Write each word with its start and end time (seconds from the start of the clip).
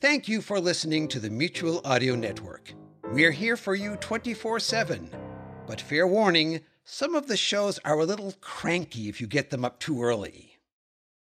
Thank 0.00 0.28
you 0.28 0.42
for 0.42 0.60
listening 0.60 1.08
to 1.08 1.18
the 1.18 1.28
Mutual 1.28 1.80
Audio 1.84 2.14
Network. 2.14 2.72
We're 3.10 3.32
here 3.32 3.56
for 3.56 3.74
you 3.74 3.96
24 3.96 4.60
7. 4.60 5.10
But 5.66 5.80
fair 5.80 6.06
warning, 6.06 6.60
some 6.84 7.16
of 7.16 7.26
the 7.26 7.36
shows 7.36 7.80
are 7.84 7.98
a 7.98 8.04
little 8.04 8.32
cranky 8.40 9.08
if 9.08 9.20
you 9.20 9.26
get 9.26 9.50
them 9.50 9.64
up 9.64 9.80
too 9.80 10.00
early. 10.00 10.60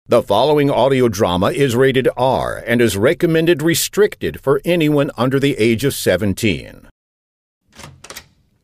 The 0.08 0.24
following 0.24 0.72
audio 0.72 1.06
drama 1.06 1.52
is 1.52 1.76
rated 1.76 2.08
R 2.16 2.60
and 2.66 2.82
is 2.82 2.96
recommended 2.96 3.62
restricted 3.62 4.40
for 4.40 4.60
anyone 4.64 5.12
under 5.16 5.38
the 5.38 5.56
age 5.56 5.84
of 5.84 5.94
17. 5.94 6.88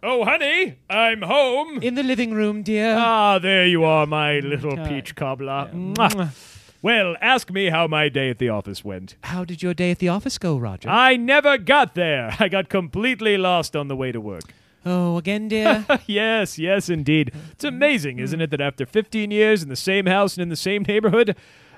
Oh, 0.02 0.24
honey, 0.24 0.80
I'm 0.90 1.22
home. 1.22 1.78
In 1.82 1.94
the 1.94 2.02
living 2.02 2.34
room, 2.34 2.64
dear. 2.64 2.96
Ah, 2.98 3.38
there 3.38 3.64
you 3.64 3.84
are, 3.84 4.06
my 4.06 4.40
little 4.40 4.76
peach 4.88 5.14
cobbler. 5.14 5.70
Mwah. 5.72 6.32
Well, 6.84 7.16
ask 7.22 7.50
me 7.50 7.70
how 7.70 7.86
my 7.86 8.10
day 8.10 8.28
at 8.28 8.36
the 8.36 8.50
office 8.50 8.84
went. 8.84 9.16
How 9.22 9.42
did 9.46 9.62
your 9.62 9.72
day 9.72 9.90
at 9.90 10.00
the 10.00 10.10
office 10.10 10.36
go, 10.36 10.58
Roger? 10.58 10.90
I 10.90 11.16
never 11.16 11.56
got 11.56 11.94
there. 11.94 12.36
I 12.38 12.48
got 12.50 12.68
completely 12.68 13.38
lost 13.38 13.74
on 13.74 13.88
the 13.88 13.96
way 13.96 14.12
to 14.12 14.20
work. 14.20 14.52
oh, 14.84 15.16
again, 15.16 15.48
dear? 15.48 15.86
yes, 16.06 16.58
yes, 16.58 16.90
indeed. 16.90 17.32
It's 17.52 17.64
amazing, 17.64 18.18
isn't 18.18 18.38
it, 18.38 18.50
that 18.50 18.60
after 18.60 18.84
15 18.84 19.30
years 19.30 19.62
in 19.62 19.70
the 19.70 19.76
same 19.76 20.04
house 20.04 20.36
and 20.36 20.42
in 20.42 20.50
the 20.50 20.56
same 20.56 20.82
neighborhood, 20.86 21.34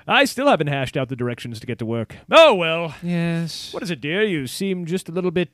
I 0.09 0.25
still 0.25 0.49
haven't 0.49 0.67
hashed 0.67 0.97
out 0.97 1.07
the 1.07 1.15
directions 1.15 1.61
to 1.61 1.67
get 1.67 1.79
to 1.79 1.85
work. 1.85 2.17
Oh, 2.29 2.53
well. 2.53 2.93
yes. 3.01 3.73
What 3.73 3.83
is 3.83 3.91
it, 3.91 4.01
dear? 4.01 4.23
You 4.23 4.45
seem 4.45 4.85
just 4.85 5.07
a 5.07 5.13
little 5.13 5.31
bit 5.31 5.51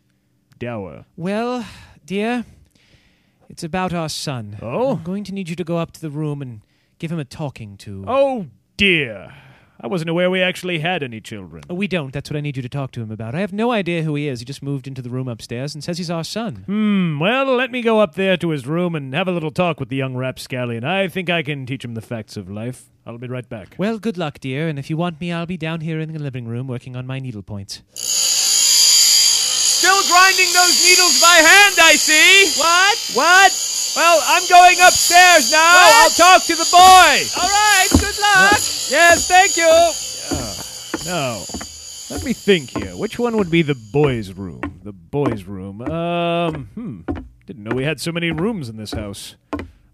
dour. 0.57 1.05
Well, 1.15 1.63
dear, 2.03 2.43
it's 3.49 3.63
about 3.63 3.93
our 3.93 4.09
son. 4.09 4.57
Oh? 4.63 4.93
I'm 4.93 5.03
going 5.03 5.23
to 5.25 5.31
need 5.31 5.47
you 5.47 5.55
to 5.55 5.63
go 5.63 5.77
up 5.77 5.91
to 5.91 6.01
the 6.01 6.09
room 6.09 6.41
and 6.41 6.61
give 6.97 7.11
him 7.11 7.19
a 7.19 7.23
talking 7.23 7.77
to. 7.77 8.03
Oh, 8.07 8.47
dear. 8.77 9.33
I 9.79 9.88
wasn't 9.88 10.09
aware 10.09 10.29
we 10.29 10.41
actually 10.41 10.79
had 10.79 11.03
any 11.03 11.19
children. 11.19 11.63
Oh, 11.69 11.73
we 11.73 11.88
don't. 11.88 12.13
That's 12.13 12.29
what 12.29 12.38
I 12.38 12.41
need 12.41 12.55
you 12.55 12.63
to 12.63 12.69
talk 12.69 12.91
to 12.93 13.02
him 13.02 13.11
about. 13.11 13.35
I 13.35 13.41
have 13.41 13.52
no 13.52 13.71
idea 13.71 14.03
who 14.03 14.16
he 14.16 14.29
is. 14.29 14.39
He 14.39 14.45
just 14.45 14.63
moved 14.63 14.88
into 14.88 15.02
the 15.02 15.09
room 15.09 15.27
upstairs 15.27 15.75
and 15.75 15.83
says 15.83 15.97
he's 15.97 16.09
our 16.09 16.23
son. 16.23 16.63
Hmm, 16.67 17.19
well, 17.19 17.53
let 17.53 17.69
me 17.69 17.81
go 17.81 17.99
up 17.99 18.16
there 18.16 18.38
to 18.38 18.51
his 18.51 18.66
room 18.66 18.95
and 18.95 19.13
have 19.13 19.27
a 19.27 19.33
little 19.33 19.51
talk 19.51 19.81
with 19.81 19.89
the 19.89 19.97
young 19.97 20.16
rapscallion. 20.16 20.85
I 20.85 21.09
think 21.09 21.29
I 21.29 21.44
can 21.44 21.66
teach 21.66 21.83
him 21.83 21.95
the 21.95 22.01
facts 22.01 22.38
of 22.38 22.49
life. 22.49 22.85
I'll 23.05 23.17
be 23.17 23.27
right 23.27 23.49
back. 23.49 23.75
Well, 23.77 23.99
good 23.99 24.17
luck, 24.17 24.39
dear, 24.39 24.69
and 24.69 24.79
if 24.79 24.89
you 24.89 24.95
want 24.95 25.19
me, 25.19 25.33
I'll 25.33 25.45
be 25.45 25.57
down 25.57 25.81
here 25.81 25.99
in 25.99 26.13
the 26.13 26.19
living 26.19 26.47
room 26.47 26.67
working 26.67 26.95
on 26.95 27.05
my 27.05 27.19
needle 27.19 27.44
points. 27.44 27.81
Still 29.83 30.01
grinding 30.07 30.53
those 30.53 30.81
needles 30.81 31.19
by 31.19 31.44
hand, 31.44 31.75
I 31.81 31.95
see. 31.95 32.57
What? 32.57 32.97
What? 33.16 33.51
Well, 33.95 34.22
I'm 34.25 34.44
going 34.49 34.77
upstairs 34.81 35.52
now. 35.52 35.59
I'll 35.61 36.09
talk 36.09 36.44
to 36.45 36.55
the 36.55 36.67
boy. 36.72 37.13
All 37.41 37.49
right, 37.49 37.88
good 37.91 38.19
luck. 38.19 38.59
yes, 38.89 39.27
thank 39.27 39.58
you. 39.58 41.11
no. 41.11 41.44
Let 42.09 42.23
me 42.23 42.33
think 42.33 42.69
here. 42.77 42.95
Which 42.95 43.17
one 43.19 43.38
would 43.38 43.50
be 43.50 43.61
the 43.61 43.75
boys' 43.75 44.33
room? 44.33 44.61
The 44.83 44.94
boys' 44.94 45.45
room. 45.45 45.81
Um, 45.81 46.66
hmm. 46.75 47.02
Didn't 47.45 47.63
know 47.63 47.75
we 47.75 47.83
had 47.83 48.00
so 48.00 48.11
many 48.11 48.31
rooms 48.31 48.69
in 48.69 48.77
this 48.77 48.94
house. 48.94 49.35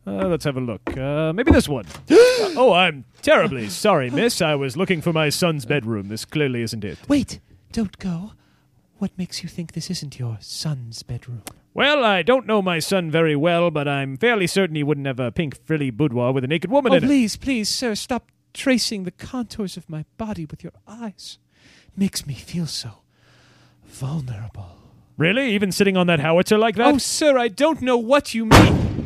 Uh, 0.05 0.27
let's 0.27 0.45
have 0.45 0.57
a 0.57 0.61
look. 0.61 0.97
Uh, 0.97 1.33
maybe 1.33 1.51
this 1.51 1.67
one. 1.69 1.85
Uh, 2.39 2.53
oh, 2.55 2.71
I'm 2.71 3.03
terribly 3.21 3.67
sorry, 3.67 4.09
miss. 4.09 4.41
I 4.41 4.55
was 4.55 4.77
looking 4.77 5.01
for 5.01 5.11
my 5.11 5.27
son's 5.27 5.65
bedroom. 5.65 6.07
This 6.07 6.23
clearly 6.23 6.61
isn't 6.61 6.85
it. 6.85 6.97
Wait, 7.09 7.41
don't 7.73 7.99
go. 7.99 8.31
What 8.99 9.17
makes 9.17 9.43
you 9.43 9.49
think 9.49 9.71
this 9.73 9.89
isn't 9.89 10.19
your 10.19 10.37
son's 10.41 11.03
bedroom? 11.03 11.43
Well, 11.73 12.03
I 12.03 12.21
don't 12.21 12.45
know 12.45 12.61
my 12.61 12.79
son 12.79 13.09
very 13.09 13.35
well, 13.35 13.71
but 13.71 13.87
I'm 13.87 14.17
fairly 14.17 14.45
certain 14.45 14.75
he 14.75 14.83
wouldn't 14.83 15.07
have 15.07 15.19
a 15.21 15.31
pink 15.31 15.55
frilly 15.65 15.89
boudoir 15.89 16.33
with 16.33 16.43
a 16.43 16.47
naked 16.47 16.69
woman 16.69 16.91
Oh, 16.91 16.95
in 16.97 17.03
it. 17.03 17.07
please, 17.07 17.37
please, 17.37 17.69
sir, 17.69 17.95
stop 17.95 18.29
tracing 18.53 19.03
the 19.05 19.11
contours 19.11 19.77
of 19.77 19.89
my 19.89 20.03
body 20.17 20.45
with 20.45 20.63
your 20.63 20.73
eyes. 20.87 21.37
Makes 21.95 22.27
me 22.27 22.33
feel 22.33 22.65
so 22.67 22.89
vulnerable. 23.85 24.75
Really? 25.17 25.53
Even 25.53 25.71
sitting 25.71 25.95
on 25.97 26.07
that 26.07 26.19
howitzer 26.19 26.57
like 26.57 26.75
that? 26.75 26.93
Oh, 26.93 26.97
sir, 26.97 27.37
I 27.37 27.47
don't 27.47 27.81
know 27.81 27.97
what 27.97 28.33
you 28.33 28.45
mean. 28.45 28.98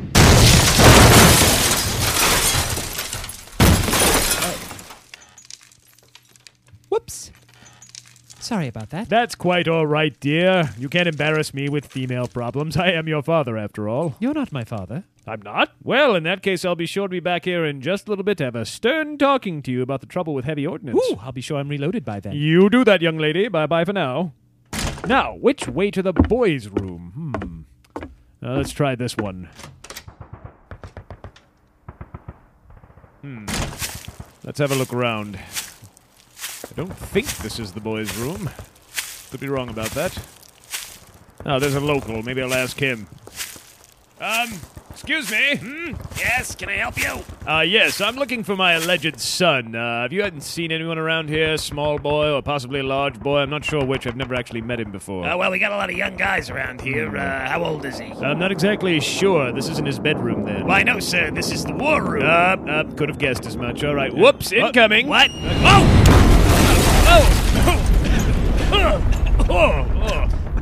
Sorry 8.44 8.68
about 8.68 8.90
that. 8.90 9.08
That's 9.08 9.36
quite 9.36 9.70
all 9.70 9.88
right, 9.88 10.20
dear. 10.20 10.70
You 10.78 10.90
can't 10.90 11.08
embarrass 11.08 11.54
me 11.54 11.70
with 11.70 11.86
female 11.86 12.28
problems. 12.28 12.76
I 12.78 12.90
am 12.90 13.08
your 13.08 13.24
father, 13.24 13.58
after 13.58 13.88
all. 13.88 14.16
You're 14.20 14.34
not 14.34 14.52
my 14.52 14.66
father. 14.66 15.06
I'm 15.26 15.42
not? 15.42 15.72
Well, 15.82 16.14
in 16.14 16.24
that 16.24 16.44
case, 16.44 16.66
I'll 16.66 16.76
be 16.76 16.86
sure 16.86 17.08
to 17.08 17.12
be 17.12 17.22
back 17.22 17.46
here 17.46 17.64
in 17.64 17.80
just 17.80 18.06
a 18.06 18.12
little 18.12 18.26
bit 18.26 18.38
to 18.40 18.44
have 18.44 18.56
a 18.56 18.66
stern 18.66 19.18
talking 19.18 19.62
to 19.62 19.72
you 19.72 19.82
about 19.82 20.02
the 20.02 20.08
trouble 20.08 20.34
with 20.34 20.44
heavy 20.44 20.68
ordnance. 20.68 21.00
Ooh, 21.10 21.16
I'll 21.22 21.32
be 21.32 21.40
sure 21.40 21.58
I'm 21.58 21.70
reloaded 21.70 22.04
by 22.04 22.20
then. 22.20 22.34
You 22.36 22.70
do 22.70 22.84
that, 22.84 23.02
young 23.02 23.18
lady. 23.18 23.48
Bye 23.48 23.66
bye 23.66 23.86
for 23.86 23.94
now. 23.94 24.34
Now, 25.08 25.36
which 25.36 25.70
way 25.70 25.90
to 25.92 26.02
the 26.02 26.12
boys' 26.12 26.68
room? 26.68 27.66
Hmm. 27.96 28.06
Uh, 28.46 28.58
let's 28.58 28.74
try 28.74 28.96
this 28.96 29.16
one. 29.16 29.50
Hmm. 33.22 33.46
Let's 34.44 34.60
have 34.60 34.74
a 34.74 34.76
look 34.76 34.94
around. 34.94 35.40
I 36.74 36.76
don't 36.76 36.98
think 36.98 37.28
this 37.38 37.60
is 37.60 37.72
the 37.72 37.80
boys' 37.82 38.16
room. 38.18 38.50
Could 39.30 39.40
be 39.40 39.48
wrong 39.48 39.70
about 39.70 39.92
that. 39.92 40.18
Oh, 41.46 41.60
there's 41.60 41.76
a 41.76 41.80
local. 41.80 42.24
Maybe 42.24 42.42
I'll 42.42 42.54
ask 42.54 42.80
him. 42.80 43.06
Um, 44.20 44.54
excuse 44.90 45.30
me. 45.30 45.58
Hmm? 45.58 45.94
Yes, 46.18 46.56
can 46.56 46.70
I 46.70 46.78
help 46.78 46.98
you? 46.98 47.24
Uh, 47.48 47.60
yes, 47.60 48.02
I'm 48.02 48.16
looking 48.16 48.44
for 48.44 48.56
my 48.56 48.74
alleged 48.74 49.20
son. 49.20 49.76
Uh, 49.76 50.04
have 50.04 50.14
you 50.14 50.24
hadn't 50.24 50.42
seen 50.42 50.72
anyone 50.72 50.98
around 50.98 51.30
here, 51.30 51.58
small 51.58 52.00
boy 52.00 52.32
or 52.32 52.42
possibly 52.42 52.80
a 52.80 52.84
large 52.84 53.20
boy? 53.20 53.40
I'm 53.40 53.52
not 53.52 53.64
sure 53.66 53.86
which. 53.86 54.08
I've 54.08 54.16
never 54.16 54.34
actually 54.34 54.62
met 54.62 54.80
him 54.80 54.92
before. 54.92 55.26
Uh, 55.26 55.38
well, 55.38 55.52
we 55.52 55.60
got 55.60 55.74
a 55.74 55.76
lot 55.76 55.92
of 55.92 55.98
young 55.98 56.16
guys 56.16 56.50
around 56.50 56.82
here. 56.82 57.16
Uh, 57.16 57.48
how 57.50 57.64
old 57.64 57.86
is 57.86 58.00
he? 58.00 58.12
I'm 58.14 58.40
not 58.40 58.52
exactly 58.52 59.00
sure. 59.00 59.52
This 59.52 59.70
isn't 59.70 59.86
his 59.86 60.00
bedroom, 60.00 60.44
then. 60.44 60.66
Why, 60.66 60.82
no, 60.82 61.00
sir. 61.00 61.30
This 61.30 61.52
is 61.52 61.66
the 61.66 61.74
war 61.74 62.02
room. 62.04 62.24
Uh, 62.24 62.56
uh, 62.72 62.92
could 62.96 63.10
have 63.10 63.20
guessed 63.20 63.46
as 63.46 63.58
much. 63.58 63.84
All 63.84 63.94
right. 63.94 64.12
Whoops, 64.16 64.52
incoming. 64.52 65.08
what? 65.08 65.30
Oh! 65.34 66.03
Oh! 67.06 69.00
oh! 69.50 69.94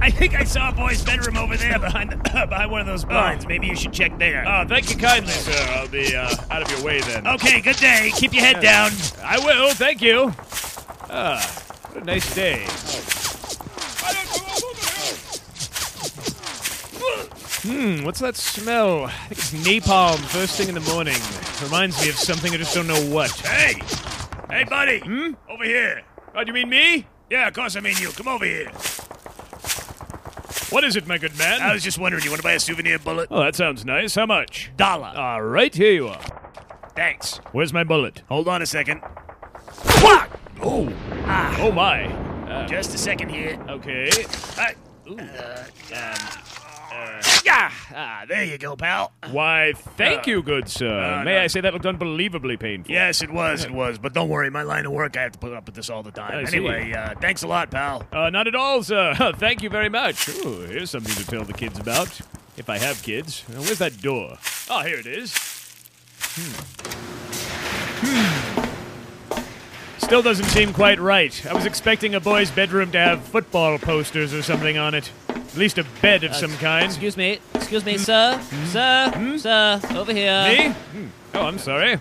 I 0.02 0.10
think 0.10 0.34
I 0.34 0.44
saw 0.44 0.70
a 0.70 0.72
boy's 0.72 1.04
bedroom 1.04 1.38
over 1.38 1.56
there 1.56 1.78
behind 1.78 2.12
the, 2.12 2.18
behind 2.50 2.72
one 2.72 2.82
of 2.82 2.88
those 2.88 3.06
blinds. 3.06 3.46
Maybe 3.46 3.68
you 3.68 3.76
should 3.76 3.94
check 3.94 4.18
there. 4.18 4.44
Oh, 4.48 4.66
thank 4.68 4.90
you 4.90 4.98
kindly, 4.98 5.32
sir. 5.32 5.74
I'll 5.74 5.88
be 5.88 6.16
uh, 6.16 6.36
out 6.50 6.64
of 6.64 6.72
your 6.72 6.84
way 6.84 7.02
then. 7.02 7.28
Okay, 7.28 7.62
good 7.62 7.76
day. 7.78 8.12
Keep 8.16 8.34
your 8.34 8.44
head 8.44 8.62
down. 8.62 8.92
I 9.24 9.38
will. 9.38 9.76
Thank 9.76 10.02
you. 10.02 10.34
Ah, 11.12 11.40
what 11.92 12.02
a 12.02 12.06
nice 12.06 12.34
day. 12.34 12.66
Hmm, 17.64 18.04
what's 18.04 18.20
that 18.22 18.36
smell? 18.36 19.06
I 19.06 19.12
think 19.12 19.32
it's 19.34 19.54
napalm 19.54 20.18
first 20.18 20.58
thing 20.58 20.68
in 20.68 20.74
the 20.74 20.82
morning. 20.82 21.18
Reminds 21.62 22.02
me 22.02 22.10
of 22.10 22.16
something 22.16 22.52
I 22.52 22.58
just 22.58 22.74
don't 22.74 22.88
know 22.88 23.00
what. 23.14 23.30
Hey! 23.32 23.80
Hey, 24.50 24.64
buddy! 24.64 24.98
Hmm? 25.00 25.34
Over 25.48 25.64
here. 25.64 26.02
Oh, 26.36 26.44
do 26.44 26.48
you 26.48 26.54
mean 26.54 26.70
me? 26.70 27.06
Yeah, 27.30 27.48
of 27.48 27.54
course 27.54 27.76
I 27.76 27.80
mean 27.80 27.96
you. 28.00 28.10
Come 28.10 28.28
over 28.28 28.46
here. 28.46 28.70
What 30.70 30.84
is 30.86 30.96
it, 30.96 31.06
my 31.06 31.18
good 31.18 31.38
man? 31.38 31.62
I 31.62 31.74
was 31.74 31.84
just 31.84 31.98
wondering, 32.00 32.24
you 32.24 32.30
want 32.30 32.40
to 32.40 32.44
buy 32.48 32.54
a 32.54 32.60
souvenir 32.60 32.98
bullet? 32.98 33.28
Oh, 33.30 33.42
that 33.44 33.56
sounds 33.56 33.84
nice. 33.84 34.16
How 34.16 34.26
much? 34.26 34.72
Dollar. 34.78 35.12
All 35.16 35.42
right, 35.42 35.74
here 35.74 35.92
you 35.92 36.08
are. 36.08 36.22
Thanks. 36.96 37.38
Where's 37.52 37.74
my 37.74 37.84
bullet? 37.84 38.22
Hold 38.30 38.48
on 38.48 38.62
a 38.62 38.66
second. 38.66 39.00
What? 40.00 40.30
Oh, 40.62 40.92
Ah, 41.26 41.56
oh 41.60 41.72
my. 41.72 42.06
Uh, 42.50 42.68
just 42.68 42.94
a 42.96 42.98
second 42.98 43.30
here. 43.30 43.58
okay. 43.70 44.10
Uh, 44.58 44.72
Yeah. 47.46 47.72
Ah, 47.94 48.24
there 48.28 48.44
you 48.44 48.58
go, 48.58 48.76
pal. 48.76 49.12
Why, 49.32 49.74
thank 49.98 50.26
you, 50.28 50.42
good 50.42 50.70
sir. 50.70 50.88
uh, 50.88 51.24
May 51.24 51.36
no. 51.36 51.42
I 51.42 51.48
say 51.48 51.62
that 51.62 51.74
looked 51.74 51.86
unbelievably 51.86 52.58
painful? 52.58 52.92
Yes, 52.94 53.22
it 53.22 53.30
was. 53.32 53.64
It 53.64 53.72
was. 53.72 53.98
But 53.98 54.14
don't 54.14 54.30
worry, 54.30 54.50
my 54.50 54.64
line 54.64 54.86
of 54.86 54.92
work, 54.94 55.18
I 55.18 55.24
have 55.24 55.34
to 55.34 55.40
put 55.40 55.54
up 55.54 55.66
with 55.66 55.76
this 55.76 55.90
all 55.90 56.04
the 56.04 56.12
time. 56.12 56.34
I 56.46 56.48
anyway, 56.48 56.94
uh, 56.94 57.16
thanks 57.20 57.44
a 57.44 57.48
lot, 57.48 57.70
pal. 57.72 58.04
Uh, 58.12 58.30
not 58.30 58.48
at 58.48 58.56
all, 58.56 58.84
sir. 58.84 59.14
Thank 59.38 59.62
you 59.64 59.70
very 59.70 59.90
much. 59.90 60.30
Ooh, 60.30 60.62
here's 60.62 60.90
something 60.92 61.14
to 61.16 61.26
tell 61.26 61.44
the 61.44 61.54
kids 61.54 61.78
about. 61.80 62.20
If 62.58 62.70
I 62.70 62.78
have 62.78 63.02
kids. 63.02 63.44
Where's 63.48 63.80
that 63.80 64.02
door? 64.02 64.38
Oh, 64.70 64.82
here 64.82 64.98
it 64.98 65.08
is. 65.08 65.36
Hmm. 66.36 67.11
Still 70.12 70.22
doesn't 70.22 70.48
seem 70.48 70.74
quite 70.74 71.00
right. 71.00 71.46
I 71.46 71.54
was 71.54 71.66
expecting 71.66 72.16
a 72.16 72.20
boy's 72.20 72.52
bedroom 72.52 72.92
to 72.92 73.00
have 73.00 73.24
football 73.24 73.80
posters 73.80 74.34
or 74.34 74.42
something 74.42 74.78
on 74.78 74.94
it. 74.94 75.10
At 75.30 75.56
least 75.56 75.78
a 75.78 75.86
bed 76.02 76.26
of 76.26 76.36
some 76.36 76.52
kind. 76.58 76.84
Excuse 76.84 77.16
me, 77.16 77.40
excuse 77.56 77.86
me, 77.86 77.98
sir, 77.98 78.38
sir, 78.66 79.38
sir, 79.38 79.80
over 79.96 80.12
here. 80.12 80.44
Me? 80.50 80.68
Hmm. 80.68 81.08
Oh, 81.34 81.44
I'm 81.44 81.58
sorry. 81.58 81.98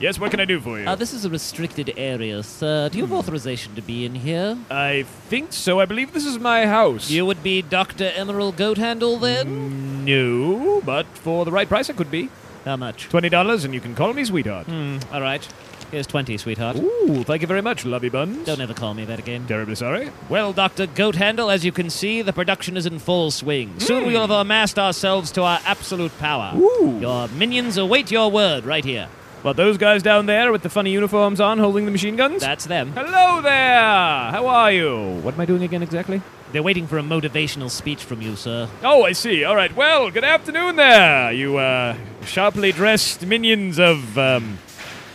Yes, 0.00 0.18
what 0.18 0.32
can 0.32 0.40
I 0.40 0.46
do 0.46 0.58
for 0.58 0.80
you? 0.80 0.88
Uh, 0.88 0.96
this 0.96 1.12
is 1.12 1.24
a 1.24 1.30
restricted 1.30 1.94
area, 1.96 2.42
sir. 2.42 2.88
Do 2.88 2.98
you 2.98 3.04
have 3.04 3.12
authorization 3.12 3.76
to 3.76 3.82
be 3.82 4.04
in 4.04 4.16
here? 4.16 4.58
I 4.68 5.04
think 5.28 5.52
so. 5.52 5.78
I 5.78 5.84
believe 5.84 6.12
this 6.12 6.26
is 6.26 6.40
my 6.40 6.66
house. 6.66 7.08
You 7.08 7.24
would 7.24 7.44
be 7.44 7.62
Dr. 7.62 8.10
Emerald 8.16 8.56
Goathandle 8.56 9.20
then? 9.20 10.04
No, 10.04 10.80
but 10.80 11.06
for 11.06 11.44
the 11.44 11.52
right 11.52 11.68
price, 11.68 11.88
I 11.88 11.92
could 11.92 12.10
be. 12.10 12.30
How 12.64 12.76
much? 12.76 13.04
Twenty 13.10 13.28
dollars, 13.28 13.64
and 13.64 13.72
you 13.74 13.80
can 13.80 13.94
call 13.94 14.12
me 14.12 14.24
sweetheart. 14.24 14.66
Hmm, 14.66 14.98
all 15.12 15.20
right. 15.20 15.46
Here's 15.94 16.08
20, 16.08 16.38
sweetheart. 16.38 16.76
Ooh, 16.76 17.22
thank 17.22 17.40
you 17.40 17.46
very 17.46 17.62
much, 17.62 17.84
Lovey 17.84 18.08
Buns. 18.08 18.44
Don't 18.46 18.60
ever 18.60 18.74
call 18.74 18.94
me 18.94 19.04
that 19.04 19.20
again. 19.20 19.46
Terribly 19.46 19.76
sorry. 19.76 20.10
Well, 20.28 20.52
Dr. 20.52 20.88
Goat 20.88 21.14
Handle, 21.14 21.52
as 21.52 21.64
you 21.64 21.70
can 21.70 21.88
see, 21.88 22.20
the 22.20 22.32
production 22.32 22.76
is 22.76 22.84
in 22.84 22.98
full 22.98 23.30
swing. 23.30 23.78
Soon 23.78 24.04
we 24.04 24.14
will 24.14 24.22
have 24.22 24.30
amassed 24.30 24.76
ourselves 24.76 25.30
to 25.30 25.42
our 25.42 25.60
absolute 25.64 26.10
power. 26.18 26.52
Ooh. 26.56 26.98
Your 27.00 27.28
minions 27.28 27.76
await 27.78 28.10
your 28.10 28.28
word 28.28 28.64
right 28.64 28.84
here. 28.84 29.06
What, 29.42 29.56
those 29.56 29.78
guys 29.78 30.02
down 30.02 30.26
there 30.26 30.50
with 30.50 30.64
the 30.64 30.68
funny 30.68 30.90
uniforms 30.90 31.40
on 31.40 31.60
holding 31.60 31.84
the 31.84 31.92
machine 31.92 32.16
guns? 32.16 32.40
That's 32.40 32.64
them. 32.64 32.90
Hello 32.90 33.40
there! 33.40 33.52
How 33.52 34.48
are 34.48 34.72
you? 34.72 35.20
What 35.20 35.34
am 35.34 35.40
I 35.42 35.46
doing 35.46 35.62
again 35.62 35.84
exactly? 35.84 36.20
They're 36.50 36.64
waiting 36.64 36.88
for 36.88 36.98
a 36.98 37.02
motivational 37.02 37.70
speech 37.70 38.02
from 38.02 38.20
you, 38.20 38.34
sir. 38.34 38.68
Oh, 38.82 39.04
I 39.04 39.12
see. 39.12 39.44
All 39.44 39.54
right. 39.54 39.72
Well, 39.76 40.10
good 40.10 40.24
afternoon 40.24 40.74
there, 40.74 41.30
you, 41.30 41.58
uh, 41.58 41.96
sharply 42.24 42.72
dressed 42.72 43.24
minions 43.24 43.78
of, 43.78 44.18
um, 44.18 44.58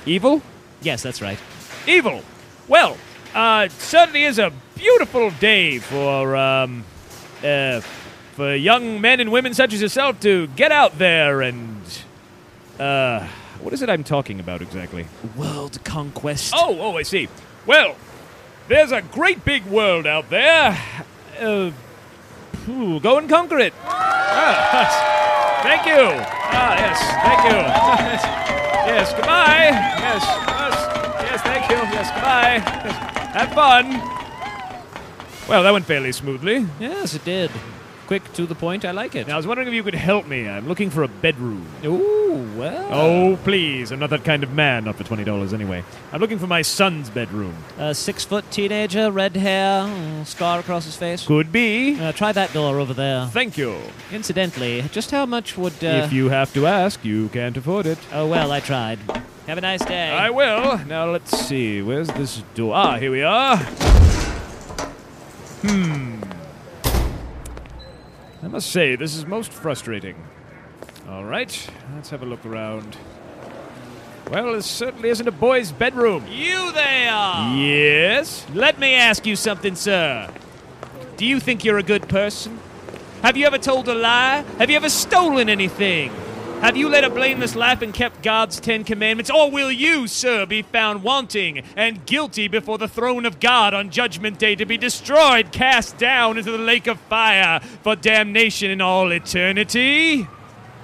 evil? 0.06 0.42
Yes, 0.82 1.04
that's 1.04 1.22
right. 1.22 1.40
Evil! 1.88 2.24
Well, 2.68 2.98
uh, 3.34 3.64
it 3.66 3.72
certainly 3.74 4.24
is 4.24 4.40
a 4.40 4.52
beautiful 4.76 5.30
day 5.32 5.80
for, 5.80 6.36
um, 6.36 6.86
uh, 7.44 7.82
for 8.34 8.56
young 8.56 9.02
men 9.02 9.20
and 9.20 9.32
women 9.32 9.54
such 9.54 9.74
as 9.74 9.82
yourself 9.82 10.20
to 10.22 10.48
get 10.56 10.72
out 10.72 10.98
there 10.98 11.42
and, 11.42 11.82
uh, 12.80 13.28
what 13.62 13.74
is 13.74 13.82
it 13.82 13.90
I'm 13.90 14.04
talking 14.04 14.40
about 14.40 14.62
exactly? 14.62 15.06
World 15.36 15.84
conquest. 15.84 16.54
Oh, 16.56 16.78
oh, 16.80 16.98
I 16.98 17.04
see. 17.04 17.28
Well, 17.66 17.96
there's 18.70 18.92
a 18.92 19.02
great 19.02 19.44
big 19.44 19.66
world 19.66 20.08
out 20.08 20.30
there. 20.30 20.78
Uh, 21.40 21.72
phew, 22.66 23.00
go 23.02 23.18
and 23.18 23.28
conquer 23.28 23.60
it. 23.60 23.74
Ah, 23.84 25.60
thank 25.64 25.86
you. 25.86 25.98
Ah, 26.02 26.76
yes, 26.78 27.00
thank 27.26 27.44
you. 27.52 27.58
yes, 28.94 29.12
goodbye. 29.14 29.70
Yes, 30.00 30.59
yes, 31.40 31.68
thank 31.68 31.70
you. 31.70 31.78
Yes, 31.94 32.10
goodbye. 32.12 32.60
Have 33.38 33.54
fun. 33.54 33.92
Well, 35.48 35.64
that 35.64 35.72
went 35.72 35.86
fairly 35.86 36.12
smoothly. 36.12 36.68
Yes, 36.80 37.16
it 37.16 37.26
did. 37.26 37.52
Quick, 38.10 38.34
to 38.34 38.48
the 38.48 38.56
point. 38.56 38.86
I 38.86 38.90
like 38.92 39.14
it. 39.14 39.28
Now, 39.28 39.36
I 39.36 39.38
was 39.38 39.46
wondering 39.46 39.68
if 39.68 39.74
you 39.76 39.84
could 39.84 39.94
help 39.94 40.26
me. 40.26 40.50
I'm 40.50 40.68
looking 40.68 40.90
for 40.90 41.04
a 41.04 41.08
bedroom. 41.08 41.64
Ooh, 41.86 42.50
well. 42.58 42.88
Oh, 42.90 43.38
please. 43.44 43.92
I'm 43.92 44.00
not 44.00 44.10
that 44.10 44.24
kind 44.24 44.42
of 44.42 44.52
man. 44.52 44.86
Not 44.86 44.96
for 44.96 45.04
$20 45.04 45.54
anyway. 45.54 45.84
I'm 46.12 46.20
looking 46.20 46.40
for 46.40 46.48
my 46.48 46.64
son's 46.64 47.12
bedroom. 47.12 47.54
A 47.78 47.94
six 47.94 48.26
foot 48.26 48.50
teenager, 48.50 49.12
red 49.12 49.36
hair, 49.36 50.26
scar 50.26 50.58
across 50.58 50.86
his 50.86 50.98
face. 50.98 51.24
Could 51.28 51.52
be. 51.52 52.00
Uh, 52.00 52.12
try 52.12 52.32
that 52.32 52.52
door 52.52 52.80
over 52.80 52.96
there. 52.96 53.28
Thank 53.28 53.60
you. 53.60 53.78
Incidentally, 54.12 54.82
just 54.92 55.12
how 55.12 55.28
much 55.28 55.56
would. 55.56 55.74
Uh, 55.84 56.02
If 56.04 56.12
you 56.12 56.30
have 56.30 56.52
to 56.56 56.66
ask, 56.66 57.06
you 57.06 57.30
can't 57.30 57.56
afford 57.58 57.86
it. 57.86 58.00
Oh, 58.12 58.26
well, 58.26 58.52
I 58.52 58.60
tried. 58.60 58.98
Have 59.46 59.60
a 59.60 59.62
nice 59.62 59.86
day. 59.86 60.10
I 60.10 60.32
will. 60.32 60.80
Now 60.88 61.12
let's 61.12 61.38
see. 61.46 61.84
Where's 61.84 62.08
this 62.08 62.42
door? 62.56 62.74
Ah, 62.74 62.98
here 62.98 63.12
we 63.12 63.22
are. 63.22 63.58
Hmm. 65.62 66.09
I 68.50 68.52
must 68.54 68.72
say, 68.72 68.96
this 68.96 69.16
is 69.16 69.28
most 69.28 69.54
frustrating. 69.54 70.16
All 71.08 71.24
right, 71.24 71.70
let's 71.94 72.10
have 72.10 72.24
a 72.24 72.26
look 72.26 72.44
around. 72.48 72.98
Well, 74.32 74.54
this 74.54 74.66
certainly 74.66 75.10
isn't 75.10 75.28
a 75.28 75.32
boy's 75.32 75.72
bedroom. 75.72 76.26
You 76.28 76.72
there! 76.72 77.12
Yes? 77.54 78.48
Let 78.56 78.80
me 78.80 78.96
ask 78.96 79.28
you 79.28 79.36
something, 79.36 79.76
sir. 79.76 80.34
Do 81.16 81.28
you 81.28 81.40
think 81.40 81.64
you're 81.64 81.78
a 81.78 81.84
good 81.84 82.10
person? 82.10 82.60
Have 83.22 83.38
you 83.38 83.46
ever 83.46 83.60
told 83.60 83.88
a 83.88 83.94
lie? 83.94 84.44
Have 84.58 84.72
you 84.72 84.78
ever 84.78 84.90
stolen 84.90 85.48
anything? 85.48 86.12
Have 86.62 86.76
you 86.76 86.90
led 86.90 87.06
a 87.06 87.10
blameless 87.10 87.56
life 87.56 87.82
and 87.82 87.94
kept 87.94 88.22
God's 88.22 88.60
Ten 88.60 88.84
Commandments? 88.84 89.32
Or 89.32 89.50
will 89.50 89.72
you, 89.72 90.08
sir, 90.08 90.46
be 90.46 90.62
found 90.62 91.04
wanting 91.04 91.64
and 91.78 92.06
guilty 92.06 92.50
before 92.50 92.78
the 92.78 92.88
throne 92.88 93.26
of 93.26 93.40
God 93.40 93.74
on 93.74 93.90
Judgment 93.90 94.38
Day 94.38 94.56
to 94.56 94.66
be 94.66 94.78
destroyed, 94.78 95.54
cast 95.54 95.98
down 95.98 96.38
into 96.38 96.52
the 96.52 96.58
lake 96.58 96.88
of 96.88 97.00
fire 97.00 97.62
for 97.82 97.96
damnation 97.96 98.72
in 98.72 98.82
all 98.82 99.10
eternity? 99.14 100.28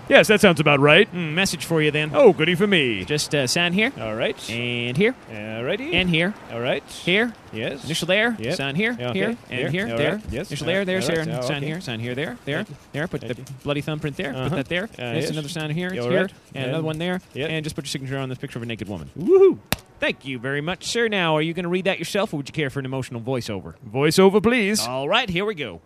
Yes, 0.08 0.28
that 0.28 0.40
sounds 0.40 0.60
about 0.60 0.80
right. 0.80 1.08
Hmm, 1.08 1.34
message 1.34 1.66
for 1.66 1.82
you 1.82 1.90
then. 1.90 2.12
Oh, 2.14 2.32
goody 2.32 2.54
for 2.54 2.68
me. 2.68 3.04
Just 3.06 3.34
uh, 3.34 3.48
sign 3.48 3.74
here, 3.74 3.92
All 4.00 4.14
right. 4.16 4.38
and 4.52 4.96
here, 4.96 5.16
Alrighty. 5.32 5.96
and 5.96 6.08
here, 6.08 6.36
All 6.52 6.60
right. 6.60 6.84
here. 6.88 7.34
Yes. 7.52 7.84
Initial 7.86 8.06
there, 8.08 8.36
Yep. 8.38 8.56
sign 8.56 8.76
here, 8.76 8.92
okay. 9.00 9.14
here, 9.14 9.38
and 9.50 9.70
here, 9.74 9.90
All 9.90 9.98
there. 9.98 10.12
right. 10.18 10.24
Yes. 10.30 10.50
Initial 10.52 10.68
there, 10.68 10.86
there, 10.86 11.02
there, 11.02 11.18
right. 11.26 11.28
Oh, 11.30 11.42
sign 11.42 11.58
okay. 11.58 11.66
here, 11.66 11.82
sign 11.82 12.00
here, 12.00 12.14
there, 12.14 12.38
there, 12.46 12.66
there. 12.92 13.08
Put 13.08 13.22
the 13.22 13.36
bloody 13.64 13.82
thumbprint 13.82 14.16
there. 14.16 14.32
Put 14.34 14.42
Uh-huh. 14.42 14.56
that 14.58 14.68
there. 14.70 14.84
Uh, 14.84 14.88
There's 14.98 15.24
yes. 15.24 15.30
another 15.32 15.50
sign 15.50 15.72
here. 15.72 15.88
It's 15.92 16.06
here, 16.06 16.22
right. 16.22 16.34
and 16.54 16.64
And- 16.64 16.66
another 16.70 16.84
one 16.84 17.00
there. 17.00 17.20
Yep. 17.34 17.50
And 17.50 17.64
just 17.64 17.76
put 17.76 17.86
your 17.86 17.90
signature 17.90 18.18
on 18.20 18.30
this 18.30 18.38
picture 18.38 18.60
of 18.60 18.64
a 18.64 18.68
naked 18.68 18.88
woman. 18.88 19.10
Woohoo. 19.18 19.58
Thank 20.00 20.24
you 20.26 20.38
very 20.38 20.62
much, 20.62 20.84
sir. 20.86 21.08
Now, 21.08 21.36
are 21.36 21.42
you 21.42 21.54
going 21.56 21.64
to 21.64 21.70
read 21.70 21.86
that 21.86 21.98
yourself, 21.98 22.32
or 22.32 22.38
would 22.38 22.48
you 22.50 22.54
care 22.54 22.70
for 22.70 22.78
an 22.80 22.86
emotional 22.86 23.22
voiceover? 23.22 23.74
Voiceover, 23.92 24.44
please. 24.44 24.86
All 24.86 25.10
right, 25.10 25.30
here 25.30 25.46
we 25.46 25.56
go. 25.56 25.82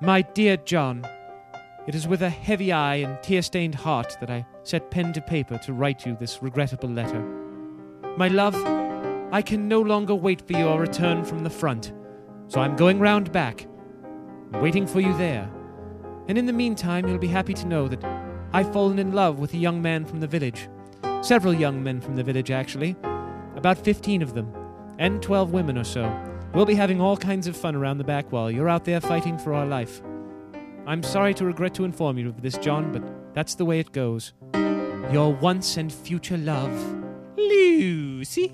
My 0.00 0.22
dear 0.22 0.56
John, 0.58 1.06
it 1.86 1.94
is 1.94 2.06
with 2.06 2.22
a 2.22 2.30
heavy 2.30 2.72
eye 2.72 2.96
and 2.96 3.22
tear 3.22 3.42
stained 3.42 3.74
heart 3.74 4.16
that 4.20 4.30
I 4.30 4.46
set 4.62 4.90
pen 4.90 5.12
to 5.14 5.20
paper 5.20 5.58
to 5.58 5.72
write 5.72 6.04
you 6.04 6.16
this 6.18 6.42
regrettable 6.42 6.88
letter. 6.88 7.20
My 8.16 8.28
love, 8.28 8.54
I 9.32 9.42
can 9.42 9.68
no 9.68 9.80
longer 9.80 10.14
wait 10.14 10.42
for 10.46 10.52
your 10.52 10.80
return 10.80 11.24
from 11.24 11.44
the 11.44 11.50
front, 11.50 11.92
so 12.48 12.60
I'm 12.60 12.76
going 12.76 13.00
round 13.00 13.32
back, 13.32 13.66
waiting 14.54 14.86
for 14.86 15.00
you 15.00 15.16
there. 15.16 15.50
And 16.28 16.36
in 16.36 16.46
the 16.46 16.52
meantime, 16.52 17.08
you'll 17.08 17.18
be 17.18 17.28
happy 17.28 17.54
to 17.54 17.66
know 17.66 17.88
that 17.88 18.04
I've 18.52 18.72
fallen 18.72 18.98
in 18.98 19.12
love 19.12 19.38
with 19.38 19.54
a 19.54 19.58
young 19.58 19.80
man 19.80 20.04
from 20.04 20.20
the 20.20 20.26
village. 20.26 20.68
Several 21.22 21.54
young 21.54 21.82
men 21.82 22.00
from 22.00 22.16
the 22.16 22.22
village, 22.22 22.50
actually. 22.50 22.96
About 23.56 23.78
15 23.78 24.22
of 24.22 24.34
them, 24.34 24.52
and 24.98 25.22
12 25.22 25.52
women 25.52 25.78
or 25.78 25.84
so. 25.84 26.12
We'll 26.54 26.66
be 26.66 26.74
having 26.74 27.00
all 27.00 27.16
kinds 27.16 27.46
of 27.46 27.56
fun 27.56 27.74
around 27.74 27.98
the 27.98 28.04
back 28.04 28.32
while 28.32 28.50
you're 28.50 28.68
out 28.68 28.84
there 28.84 29.00
fighting 29.00 29.38
for 29.38 29.54
our 29.54 29.66
life. 29.66 30.02
I'm 30.90 31.04
sorry 31.04 31.34
to 31.34 31.44
regret 31.44 31.72
to 31.74 31.84
inform 31.84 32.18
you 32.18 32.28
of 32.28 32.42
this, 32.42 32.58
John, 32.58 32.92
but 32.92 33.04
that's 33.32 33.54
the 33.54 33.64
way 33.64 33.78
it 33.78 33.92
goes. 33.92 34.32
Your 35.12 35.32
once 35.32 35.76
and 35.76 35.92
future 35.92 36.36
love, 36.36 36.99
Lucy. 37.48 38.50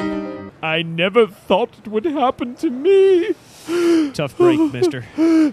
I 0.63 0.83
never 0.83 1.27
thought 1.27 1.71
it 1.79 1.89
would 1.89 2.05
happen 2.05 2.55
to 2.57 2.71
me. 2.71 3.35
Tough 4.13 4.37
break, 4.39 4.59
mister. 4.73 5.03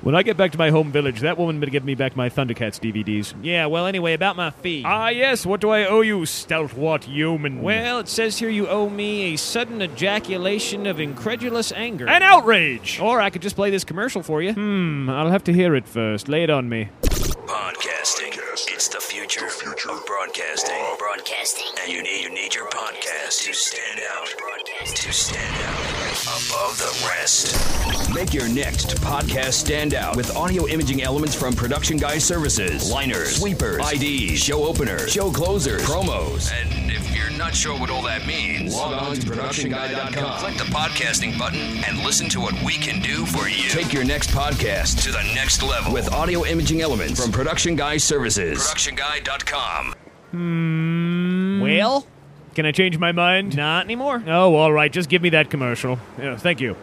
When 0.02 0.14
I 0.16 0.22
get 0.24 0.38
back 0.38 0.52
to 0.52 0.58
my 0.58 0.70
home 0.70 0.92
village, 0.92 1.20
that 1.22 1.38
woman 1.38 1.60
better 1.60 1.72
give 1.72 1.84
me 1.84 1.96
back 1.96 2.16
my 2.16 2.30
Thundercats 2.30 2.80
DVDs. 2.80 3.34
Yeah, 3.42 3.66
well, 3.66 3.86
anyway, 3.88 4.14
about 4.14 4.36
my 4.36 4.52
fee. 4.52 4.84
Ah, 4.86 5.10
yes. 5.10 5.46
What 5.46 5.62
do 5.62 5.70
I 5.72 5.86
owe 5.86 6.02
you, 6.02 6.26
stalwart 6.26 7.08
yeoman? 7.08 7.62
well, 7.62 8.00
it 8.00 8.08
says 8.08 8.38
here 8.38 8.50
you 8.50 8.68
owe 8.68 8.90
me 8.90 9.34
a 9.34 9.38
sudden 9.38 9.82
ejaculation 9.82 10.86
of 10.88 11.00
incredulous 11.00 11.72
anger. 11.72 12.08
an 12.08 12.22
outrage. 12.22 13.00
or 13.00 13.20
I 13.20 13.30
could 13.30 13.42
just 13.42 13.56
play 13.56 13.72
this 13.72 13.84
commercial 13.84 14.22
for 14.24 14.42
you. 14.42 14.54
Hmm. 14.54 15.10
I'll 15.10 15.30
have 15.32 15.44
to 15.46 15.54
hear 15.54 15.76
it 15.76 15.88
first. 15.88 16.28
Lay 16.30 16.44
it 16.44 16.50
on 16.50 16.70
me. 16.70 16.90
Podcasting. 17.02 18.40
It's 18.74 18.88
the 19.40 19.50
future, 19.50 19.90
of 19.90 20.06
broadcasting. 20.06 20.76
Broadcasting. 21.00 21.66
And 21.82 21.92
you 21.92 22.04
need 22.04 22.24
you 22.24 22.30
need 22.30 22.54
your 22.54 22.68
podcast 22.70 23.46
to 23.46 23.54
stand 23.54 24.02
out. 24.16 24.34
Broadcast. 24.38 24.98
To 24.98 25.12
stand 25.12 25.56
out 25.66 25.93
above 26.22 26.78
the 26.78 27.08
rest. 27.10 28.14
Make 28.14 28.34
your 28.34 28.48
next 28.48 28.96
podcast 28.98 29.54
stand 29.54 29.94
out 29.96 30.16
with 30.16 30.36
audio 30.36 30.68
imaging 30.68 31.02
elements 31.02 31.36
from 31.36 31.54
Production 31.54 31.98
Guy 31.98 32.20
Services. 32.20 32.92
Liners, 32.92 33.38
sweepers, 33.38 33.82
IDs, 33.92 34.40
show 34.40 34.64
openers, 34.64 35.12
show 35.12 35.32
closers, 35.32 35.82
promos. 35.84 36.52
And 36.54 36.92
if 36.92 37.16
you're 37.16 37.32
not 37.32 37.56
sure 37.56 37.78
what 37.80 37.90
all 37.90 38.04
that 38.04 38.28
means, 38.28 38.76
log 38.76 39.02
on 39.02 39.16
to 39.16 39.26
productionguy.com. 39.26 40.40
Click 40.40 40.58
the 40.58 40.66
podcasting 40.66 41.38
button 41.38 41.84
and 41.84 41.98
listen 42.00 42.30
to 42.30 42.40
what 42.40 42.54
we 42.64 42.74
can 42.74 43.02
do 43.02 43.26
for 43.26 43.50
you. 43.50 43.70
Take 43.70 43.92
your 43.92 44.04
next 44.04 44.30
podcast 44.30 45.02
to 45.04 45.12
the 45.12 45.24
next 45.34 45.64
level 45.64 45.92
with 45.92 46.12
audio 46.14 46.46
imaging 46.46 46.82
elements 46.82 47.22
from 47.22 47.32
Production 47.32 47.76
Guy 47.76 47.98
Services. 47.98 48.60
Productionguy.com. 48.60 49.96
Hmm. 50.32 51.62
Well, 51.62 52.06
Can 52.54 52.66
I 52.66 52.72
change 52.72 52.98
my 52.98 53.12
mind? 53.12 53.56
not 53.56 53.86
anymore. 53.86 54.22
Oh, 54.28 54.56
all 54.56 54.72
right. 54.72 54.92
Just 54.92 55.10
give 55.10 55.22
me 55.22 55.30
that 55.30 55.50
commercial. 55.50 55.98
Yeah, 56.18 56.38
thank 56.38 56.62
you. 56.62 56.76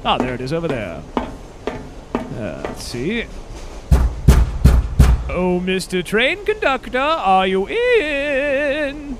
Ah, 0.05 0.19
there 0.19 0.35
it 0.35 0.40
is 0.40 0.52
over 0.52 0.67
there. 0.67 1.05
Uh, 1.14 2.62
let's 2.64 2.83
see. 2.83 3.26
Oh, 5.30 5.61
Mr. 5.61 6.02
Train 6.02 6.44
Conductor, 6.47 6.99
are 6.99 7.47
you 7.47 7.68
in? 7.68 9.18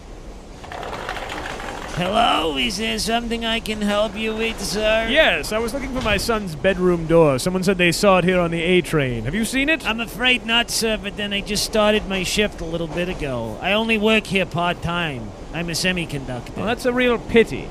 Hello, 1.97 2.57
is 2.57 2.79
there 2.79 2.99
something 2.99 3.45
I 3.45 3.61
can 3.61 3.83
help 3.83 4.17
you 4.17 4.35
with, 4.35 4.59
sir? 4.59 5.09
Yes, 5.11 5.53
I 5.53 5.59
was 5.59 5.75
looking 5.75 5.93
for 5.93 6.01
my 6.01 6.17
son's 6.17 6.55
bedroom 6.55 7.07
door. 7.07 7.39
Someone 7.39 7.63
said 7.63 7.77
they 7.77 7.93
saw 7.93 8.19
it 8.19 8.25
here 8.25 8.41
on 8.41 8.51
the 8.51 8.63
A 8.63 8.81
train. 8.81 9.25
Have 9.25 9.35
you 9.35 9.45
seen 9.45 9.69
it? 9.69 9.87
I'm 9.87 10.01
afraid 10.01 10.47
not, 10.47 10.71
sir, 10.71 10.97
but 10.97 11.19
then 11.19 11.35
I 11.35 11.43
just 11.43 11.65
started 11.65 12.09
my 12.09 12.23
shift 12.23 12.63
a 12.63 12.65
little 12.65 12.87
bit 12.87 13.11
ago. 13.11 13.59
I 13.61 13.73
only 13.73 13.99
work 13.99 14.29
here 14.29 14.47
part 14.47 14.81
time. 14.81 15.31
I'm 15.53 15.69
a 15.69 15.73
semiconductor. 15.73 16.57
Well, 16.57 16.67
that's 16.67 16.87
a 16.87 16.93
real 16.93 17.19
pity. 17.19 17.69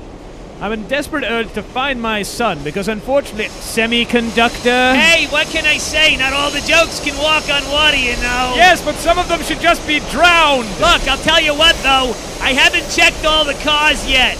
I'm 0.60 0.72
in 0.72 0.88
desperate 0.88 1.22
urge 1.22 1.52
to 1.52 1.62
find 1.62 2.02
my 2.02 2.22
son 2.24 2.62
because 2.64 2.88
unfortunately, 2.88 3.46
semiconductor. 3.46 4.94
Hey, 4.94 5.28
what 5.28 5.46
can 5.46 5.64
I 5.64 5.78
say? 5.78 6.16
Not 6.16 6.32
all 6.32 6.50
the 6.50 6.60
jokes 6.60 6.98
can 6.98 7.16
walk 7.16 7.48
on 7.48 7.62
water, 7.70 7.96
you 7.96 8.16
know. 8.16 8.54
Yes, 8.56 8.84
but 8.84 8.96
some 8.96 9.18
of 9.18 9.28
them 9.28 9.40
should 9.42 9.60
just 9.60 9.86
be 9.86 10.00
drowned. 10.10 10.68
Look, 10.80 11.06
I'll 11.06 11.22
tell 11.22 11.40
you 11.40 11.54
what, 11.54 11.76
though. 11.76 12.12
I 12.42 12.54
haven't 12.54 12.90
checked 12.90 13.24
all 13.24 13.44
the 13.44 13.54
cars 13.62 14.08
yet. 14.10 14.36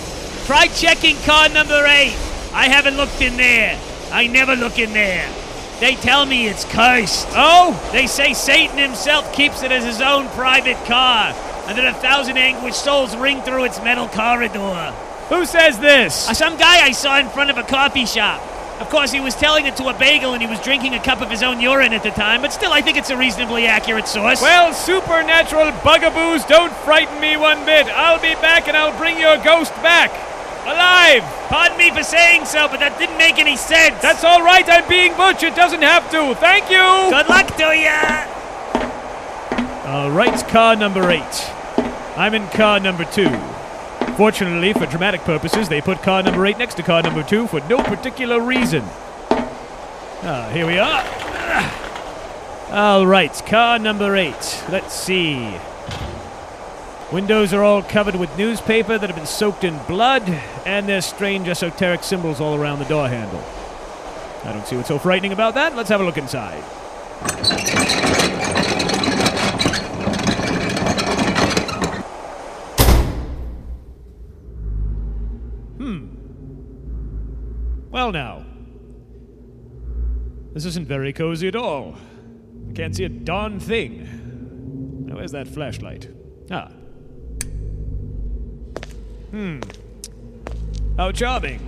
Try 0.47 0.67
checking 0.69 1.15
car 1.23 1.49
number 1.51 1.85
eight. 1.87 2.17
I 2.53 2.69
haven't 2.69 2.97
looked 2.97 3.21
in 3.21 3.37
there. 3.37 3.79
I 4.11 4.27
never 4.27 4.57
look 4.57 4.81
in 4.81 4.93
there. 4.93 5.29
They 5.79 5.95
tell 5.95 6.27
me 6.27 6.49
it's 6.49 6.65
cursed. 6.65 7.29
Oh, 7.31 7.79
They 7.93 8.09
say 8.09 8.35
Satan 8.35 8.77
himself 8.77 9.33
keeps 9.33 9.63
it 9.63 9.71
as 9.71 9.85
his 9.85 10.01
own 10.01 10.27
private 10.31 10.85
car, 10.87 11.33
and 11.69 11.79
that 11.79 11.87
a 11.87 11.95
thousand 11.95 12.39
anguished 12.39 12.83
souls 12.83 13.15
ring 13.17 13.41
through 13.43 13.65
its 13.67 13.81
metal 13.85 14.09
corridor. 14.09 14.93
Who 15.29 15.45
says 15.45 15.79
this? 15.79 16.29
Uh, 16.29 16.35
some 16.35 16.57
guy 16.57 16.85
I 16.85 16.93
saw 16.93 17.19
in 17.19 17.29
front 17.29 17.51
of 17.51 17.59
a 17.59 17.63
coffee 17.63 18.07
shop. 18.07 18.41
Of 18.81 18.89
course, 18.91 19.11
he 19.11 19.21
was 19.21 19.35
telling 19.35 19.67
it 19.67 19.77
to 19.77 19.89
a 19.89 19.99
bagel 19.99 20.35
and 20.35 20.43
he 20.43 20.49
was 20.49 20.61
drinking 20.61 20.95
a 20.95 21.03
cup 21.03 21.21
of 21.21 21.29
his 21.31 21.43
own 21.43 21.61
urine 21.61 21.93
at 21.93 22.05
the 22.05 22.11
time, 22.11 22.43
but 22.43 22.53
still, 22.53 22.73
I 22.73 22.81
think 22.81 22.97
it's 22.97 23.11
a 23.11 23.17
reasonably 23.17 23.67
accurate 23.67 24.07
source. 24.07 24.41
Well, 24.41 24.73
supernatural 24.73 25.73
bugaboos 25.83 26.45
don't 26.45 26.73
frighten 26.85 27.21
me 27.21 27.37
one 27.37 27.65
bit. 27.67 27.89
I'll 27.89 28.23
be 28.23 28.35
back 28.41 28.69
and 28.69 28.77
I'll 28.77 28.97
bring 28.97 29.19
your 29.19 29.37
ghost 29.39 29.75
back. 29.83 30.11
Alive! 30.65 31.25
pardon 31.49 31.79
me 31.79 31.91
for 31.91 32.03
saying 32.03 32.45
so, 32.45 32.69
but 32.69 32.79
that 32.79 32.99
didn't 32.99 33.17
make 33.17 33.39
any 33.39 33.57
sense. 33.57 34.01
That's 34.01 34.23
all 34.23 34.43
right, 34.43 34.65
I'm 34.69 34.89
being 34.89 35.17
Butch. 35.17 35.43
It 35.43 35.57
doesn't 35.57 35.83
have 35.83 36.11
to. 36.13 36.35
Thank 36.37 36.71
you! 36.71 37.11
Good 37.11 37.29
luck 37.29 37.49
to 37.57 37.75
ya! 37.75 38.27
All 39.87 40.11
right, 40.11 40.39
car 40.49 40.77
number 40.77 41.11
eight. 41.11 41.51
I'm 42.17 42.35
in 42.35 42.47
car 42.49 42.79
number 42.79 43.05
two. 43.05 43.58
Fortunately, 44.19 44.73
for 44.73 44.85
dramatic 44.87 45.21
purposes, 45.21 45.69
they 45.69 45.81
put 45.81 46.03
car 46.03 46.25
number 46.25 46.45
eight 46.45 46.59
next 46.59 46.75
to 46.75 46.83
car 46.83 47.01
number 47.03 47.23
two 47.23 47.47
for 47.47 47.61
no 47.69 47.79
particular 47.79 48.41
reason. 48.41 48.83
Ah, 49.31 50.51
here 50.53 50.67
we 50.67 50.77
are. 50.77 51.05
All 52.73 53.07
right, 53.07 53.33
car 53.47 53.79
number 53.79 54.17
eight. 54.17 54.65
Let's 54.71 54.93
see. 54.93 55.57
Windows 57.13 57.55
are 57.55 57.63
all 57.63 57.81
covered 57.81 58.17
with 58.17 58.37
newspaper 58.37 58.99
that 58.99 59.09
have 59.09 59.15
been 59.17 59.25
soaked 59.25 59.63
in 59.63 59.79
blood, 59.87 60.29
and 60.67 60.89
there's 60.89 61.07
strange 61.07 61.47
esoteric 61.47 62.03
symbols 62.03 62.41
all 62.41 62.61
around 62.61 62.81
the 62.81 62.87
door 62.87 63.09
handle. 63.09 63.45
I 64.43 64.53
don't 64.53 64.67
see 64.67 64.75
what's 64.75 64.89
so 64.89 64.99
frightening 64.99 65.31
about 65.31 65.55
that. 65.55 65.77
Let's 65.77 65.91
have 65.91 66.01
a 66.01 66.05
look 66.05 66.19
inside. 66.19 66.65
Well, 77.99 78.13
now. 78.13 78.45
This 80.55 80.65
isn't 80.67 80.87
very 80.87 81.13
cozy 81.13 81.49
at 81.49 81.57
all. 81.57 81.97
I 82.71 82.73
can't 82.73 82.95
see 82.95 83.03
a 83.03 83.09
darn 83.09 83.59
thing. 83.59 85.05
Now, 85.05 85.17
where's 85.17 85.33
that 85.33 85.49
flashlight? 85.49 86.09
Ah. 86.49 86.69
Hmm. 89.33 89.59
How 90.97 91.11
charming. 91.11 91.59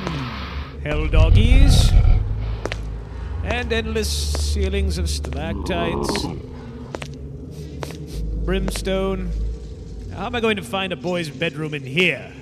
Hmm. 0.00 0.80
Hell 0.82 1.06
doggies. 1.06 1.92
And 3.44 3.72
endless 3.72 4.10
ceilings 4.10 4.98
of 4.98 5.08
stalactites. 5.08 6.26
Brimstone. 8.44 9.30
How 10.12 10.26
am 10.26 10.34
I 10.34 10.40
going 10.40 10.56
to 10.56 10.64
find 10.64 10.92
a 10.92 10.96
boy's 10.96 11.30
bedroom 11.30 11.74
in 11.74 11.84
here? 11.84 12.32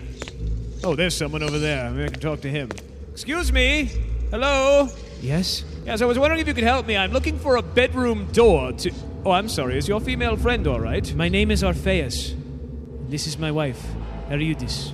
Oh, 0.85 0.95
there's 0.95 1.17
someone 1.17 1.43
over 1.43 1.59
there. 1.59 1.91
Maybe 1.91 2.05
I 2.05 2.09
can 2.09 2.21
talk 2.21 2.41
to 2.43 2.51
him. 2.51 2.71
Excuse 3.11 3.53
me. 3.53 3.91
Hello. 4.31 4.89
Yes? 5.21 5.65
Yes, 5.85 6.03
I 6.03 6.05
was 6.05 6.19
wondering 6.19 6.41
if 6.41 6.47
you 6.47 6.55
could 6.55 6.65
help 6.65 6.87
me. 6.87 6.97
I'm 6.97 7.13
looking 7.13 7.39
for 7.39 7.57
a 7.57 7.63
bedroom 7.63 8.27
door 8.33 8.73
to. 8.73 8.93
Oh, 9.25 9.33
I'm 9.33 9.49
sorry. 9.49 9.77
Is 9.77 9.89
your 9.89 10.01
female 10.01 10.37
friend 10.37 10.67
all 10.67 10.81
right? 10.81 11.13
My 11.15 11.29
name 11.29 11.51
is 11.51 11.65
Orpheus. 11.65 12.35
This 13.09 13.27
is 13.27 13.39
my 13.39 13.51
wife, 13.51 13.85
Eurydice. 14.31 14.93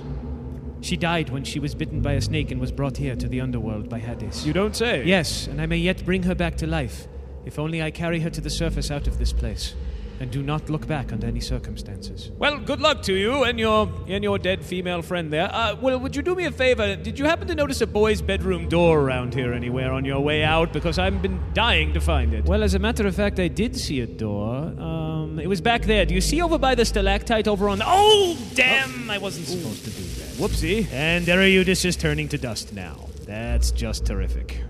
She 0.81 0.97
died 0.97 1.29
when 1.29 1.43
she 1.43 1.59
was 1.59 1.75
bitten 1.75 2.01
by 2.01 2.13
a 2.13 2.21
snake 2.21 2.49
and 2.49 2.59
was 2.59 2.71
brought 2.71 2.97
here 2.97 3.15
to 3.15 3.27
the 3.27 3.41
underworld 3.41 3.89
by 3.89 3.99
Hades. 3.99 4.45
You 4.45 4.53
don't 4.53 4.75
say. 4.75 5.03
Yes, 5.03 5.47
and 5.47 5.61
I 5.61 5.65
may 5.65 5.77
yet 5.77 6.03
bring 6.05 6.23
her 6.23 6.35
back 6.35 6.55
to 6.57 6.67
life, 6.67 7.07
if 7.45 7.59
only 7.59 7.81
I 7.81 7.91
carry 7.91 8.21
her 8.21 8.29
to 8.29 8.41
the 8.41 8.49
surface 8.49 8.89
out 8.89 9.07
of 9.07 9.19
this 9.19 9.33
place. 9.33 9.75
And 10.19 10.31
do 10.31 10.41
not 10.41 10.69
look 10.69 10.87
back 10.87 11.11
under 11.11 11.27
any 11.27 11.41
circumstances. 11.41 12.31
Well, 12.37 12.57
good 12.57 12.79
luck 12.79 13.01
to 13.03 13.13
you 13.13 13.43
and 13.43 13.59
your 13.59 13.91
and 14.07 14.23
your 14.23 14.39
dead 14.39 14.63
female 14.63 15.01
friend 15.01 15.31
there. 15.31 15.49
Uh, 15.51 15.75
well, 15.81 15.99
would 15.99 16.15
you 16.15 16.21
do 16.21 16.35
me 16.35 16.45
a 16.45 16.51
favor? 16.51 16.95
Did 16.95 17.19
you 17.19 17.25
happen 17.25 17.47
to 17.49 17.55
notice 17.55 17.81
a 17.81 17.87
boy's 17.87 18.21
bedroom 18.21 18.69
door 18.69 19.01
around 19.01 19.33
here 19.33 19.53
anywhere 19.53 19.91
on 19.91 20.05
your 20.05 20.21
way 20.21 20.43
out? 20.43 20.71
Because 20.71 20.97
I've 20.97 21.21
been 21.21 21.41
dying 21.53 21.93
to 21.93 21.99
find 21.99 22.33
it. 22.33 22.45
Well, 22.45 22.63
as 22.63 22.75
a 22.75 22.79
matter 22.79 23.05
of 23.05 23.15
fact, 23.15 23.39
I 23.39 23.49
did 23.49 23.75
see 23.75 23.99
a 23.99 24.07
door. 24.07 24.55
Um, 24.79 25.37
it 25.39 25.47
was 25.47 25.59
back 25.59 25.83
there. 25.83 26.05
Do 26.05 26.13
you 26.13 26.21
see 26.21 26.41
over 26.41 26.57
by 26.57 26.75
the 26.75 26.85
stalactite 26.85 27.47
over 27.47 27.67
on 27.67 27.79
the. 27.79 27.85
Oh, 27.85 28.37
damn! 28.53 29.09
I 29.09 29.17
wasn't 29.17 29.47
supposed 29.47 29.83
to 29.83 29.91
do 29.91 30.03
that. 30.03 30.35
Whoopsie. 30.35 30.91
And 30.91 31.27
Eurydice 31.27 31.83
is 31.83 31.97
turning 31.97 32.29
to 32.29 32.37
dust 32.37 32.73
now. 32.73 33.09
That's 33.25 33.71
just 33.71 34.05
terrific. 34.05 34.61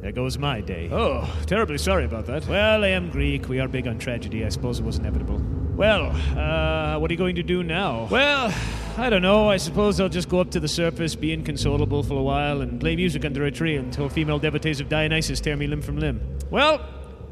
There 0.00 0.12
goes 0.12 0.38
my 0.38 0.62
day. 0.62 0.88
Oh, 0.90 1.30
terribly 1.46 1.76
sorry 1.76 2.06
about 2.06 2.24
that. 2.26 2.46
Well, 2.46 2.84
I 2.84 2.88
am 2.88 3.10
Greek. 3.10 3.48
We 3.48 3.60
are 3.60 3.68
big 3.68 3.86
on 3.86 3.98
tragedy. 3.98 4.44
I 4.46 4.48
suppose 4.48 4.78
it 4.78 4.84
was 4.84 4.98
inevitable. 4.98 5.42
Well, 5.76 6.06
uh, 6.38 6.98
what 6.98 7.10
are 7.10 7.14
you 7.14 7.18
going 7.18 7.36
to 7.36 7.42
do 7.42 7.62
now? 7.62 8.08
Well, 8.10 8.52
I 8.96 9.10
don't 9.10 9.22
know. 9.22 9.50
I 9.50 9.58
suppose 9.58 10.00
I'll 10.00 10.08
just 10.08 10.28
go 10.28 10.40
up 10.40 10.50
to 10.52 10.60
the 10.60 10.68
surface, 10.68 11.14
be 11.14 11.32
inconsolable 11.32 12.02
for 12.02 12.18
a 12.18 12.22
while, 12.22 12.62
and 12.62 12.80
play 12.80 12.96
music 12.96 13.24
under 13.26 13.44
a 13.44 13.50
tree 13.50 13.76
until 13.76 14.08
female 14.08 14.38
devotees 14.38 14.80
of 14.80 14.88
Dionysus 14.88 15.38
tear 15.40 15.56
me 15.56 15.66
limb 15.66 15.82
from 15.82 15.98
limb. 15.98 16.38
Well, 16.50 16.80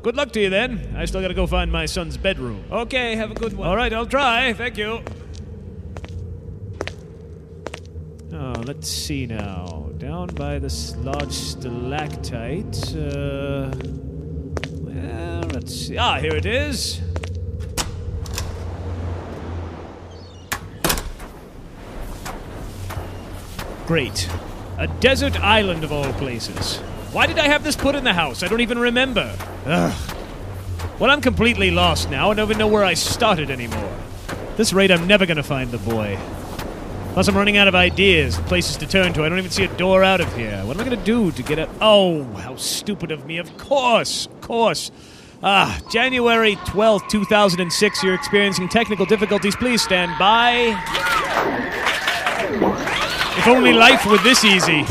good 0.03 0.17
luck 0.17 0.33
to 0.33 0.41
you 0.41 0.51
then. 0.51 0.95
I 0.97 1.07
still 1.07 1.23
gotta 1.23 1.35
go 1.35 1.47
find 1.47 1.73
my 1.73 1.87
son's 1.87 2.19
bedroom. 2.19 2.65
Okay, 2.71 3.17
have 3.17 3.31
a 3.31 3.35
good 3.35 3.55
one. 3.55 3.67
All 3.67 3.77
right, 3.77 3.93
I'll 3.93 4.07
try. 4.07 4.53
Thank 4.53 4.77
you. 4.77 5.03
Oh, 8.33 8.53
let's 8.67 8.89
see 8.89 9.27
now. 9.27 9.88
Down 9.99 10.29
by 10.29 10.61
this 10.61 10.95
large 10.99 11.33
stalactite. 11.33 12.95
Uh, 12.95 13.69
well, 14.81 15.41
let's 15.53 15.75
see. 15.75 15.99
Ah, 15.99 16.21
here 16.21 16.37
it 16.37 16.47
is. 16.47 17.01
Great. 23.89 24.29
A 24.79 24.87
desert 25.01 25.41
island 25.41 25.83
of 25.83 25.91
all 25.91 26.13
places. 26.13 26.77
Why 27.11 27.27
did 27.27 27.41
I 27.41 27.49
have 27.49 27.65
this 27.65 27.75
put 27.75 27.97
in 27.97 28.05
the 28.05 28.13
house? 28.13 28.45
I 28.45 28.47
don't 28.47 28.61
even 28.61 28.79
remember. 28.79 29.37
Ugh. 29.67 30.17
Well, 31.01 31.11
I'm 31.11 31.21
completely 31.21 31.73
lost 31.73 32.09
now. 32.09 32.31
I 32.31 32.35
don't 32.35 32.47
even 32.47 32.59
know 32.59 32.69
where 32.69 32.85
I 32.85 32.95
started 32.95 33.51
anymore. 33.51 33.93
At 34.29 34.57
this 34.57 34.73
rate, 34.73 34.93
I'm 34.93 35.09
never 35.09 35.27
gonna 35.27 35.43
find 35.43 35.73
the 35.73 35.79
boy. 35.79 36.17
Plus, 37.19 37.27
I'm 37.27 37.37
running 37.37 37.57
out 37.57 37.67
of 37.67 37.75
ideas, 37.75 38.37
places 38.43 38.77
to 38.77 38.87
turn 38.87 39.13
to. 39.15 39.25
I 39.25 39.29
don't 39.29 39.39
even 39.39 39.51
see 39.51 39.65
a 39.65 39.77
door 39.77 40.05
out 40.05 40.21
of 40.21 40.33
here. 40.37 40.57
What 40.65 40.77
am 40.77 40.83
I 40.83 40.85
going 40.89 40.97
to 40.97 41.05
do 41.05 41.33
to 41.33 41.43
get 41.43 41.59
out? 41.59 41.69
Oh, 41.81 42.23
how 42.23 42.55
stupid 42.55 43.11
of 43.11 43.27
me. 43.27 43.39
Of 43.39 43.59
course, 43.59 44.27
of 44.27 44.41
course. 44.41 44.93
Ah, 45.43 45.81
January 45.91 46.55
12th, 46.55 47.09
2006. 47.09 48.05
You're 48.05 48.15
experiencing 48.15 48.69
technical 48.69 49.05
difficulties. 49.05 49.57
Please 49.57 49.83
stand 49.83 50.17
by. 50.17 50.81
If 53.37 53.49
only 53.49 53.73
life 53.73 54.07
were 54.07 54.19
this 54.19 54.45
easy. 54.45 54.85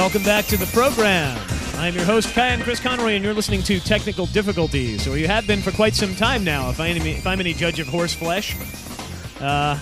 Welcome 0.00 0.22
back 0.22 0.46
to 0.46 0.56
the 0.56 0.64
program. 0.68 1.38
I'm 1.74 1.94
your 1.94 2.06
host, 2.06 2.32
Kyan 2.32 2.62
Chris 2.62 2.80
Conroy, 2.80 3.16
and 3.16 3.22
you're 3.22 3.34
listening 3.34 3.62
to 3.64 3.78
Technical 3.80 4.24
Difficulties, 4.24 5.06
or 5.06 5.18
you 5.18 5.26
have 5.26 5.46
been 5.46 5.60
for 5.60 5.72
quite 5.72 5.94
some 5.94 6.16
time 6.16 6.42
now, 6.42 6.70
if, 6.70 6.80
I 6.80 6.88
any, 6.88 7.10
if 7.10 7.26
I'm 7.26 7.38
any 7.38 7.52
judge 7.52 7.80
of 7.80 7.86
horse 7.86 8.14
flesh. 8.14 8.56
Uh, 9.42 9.78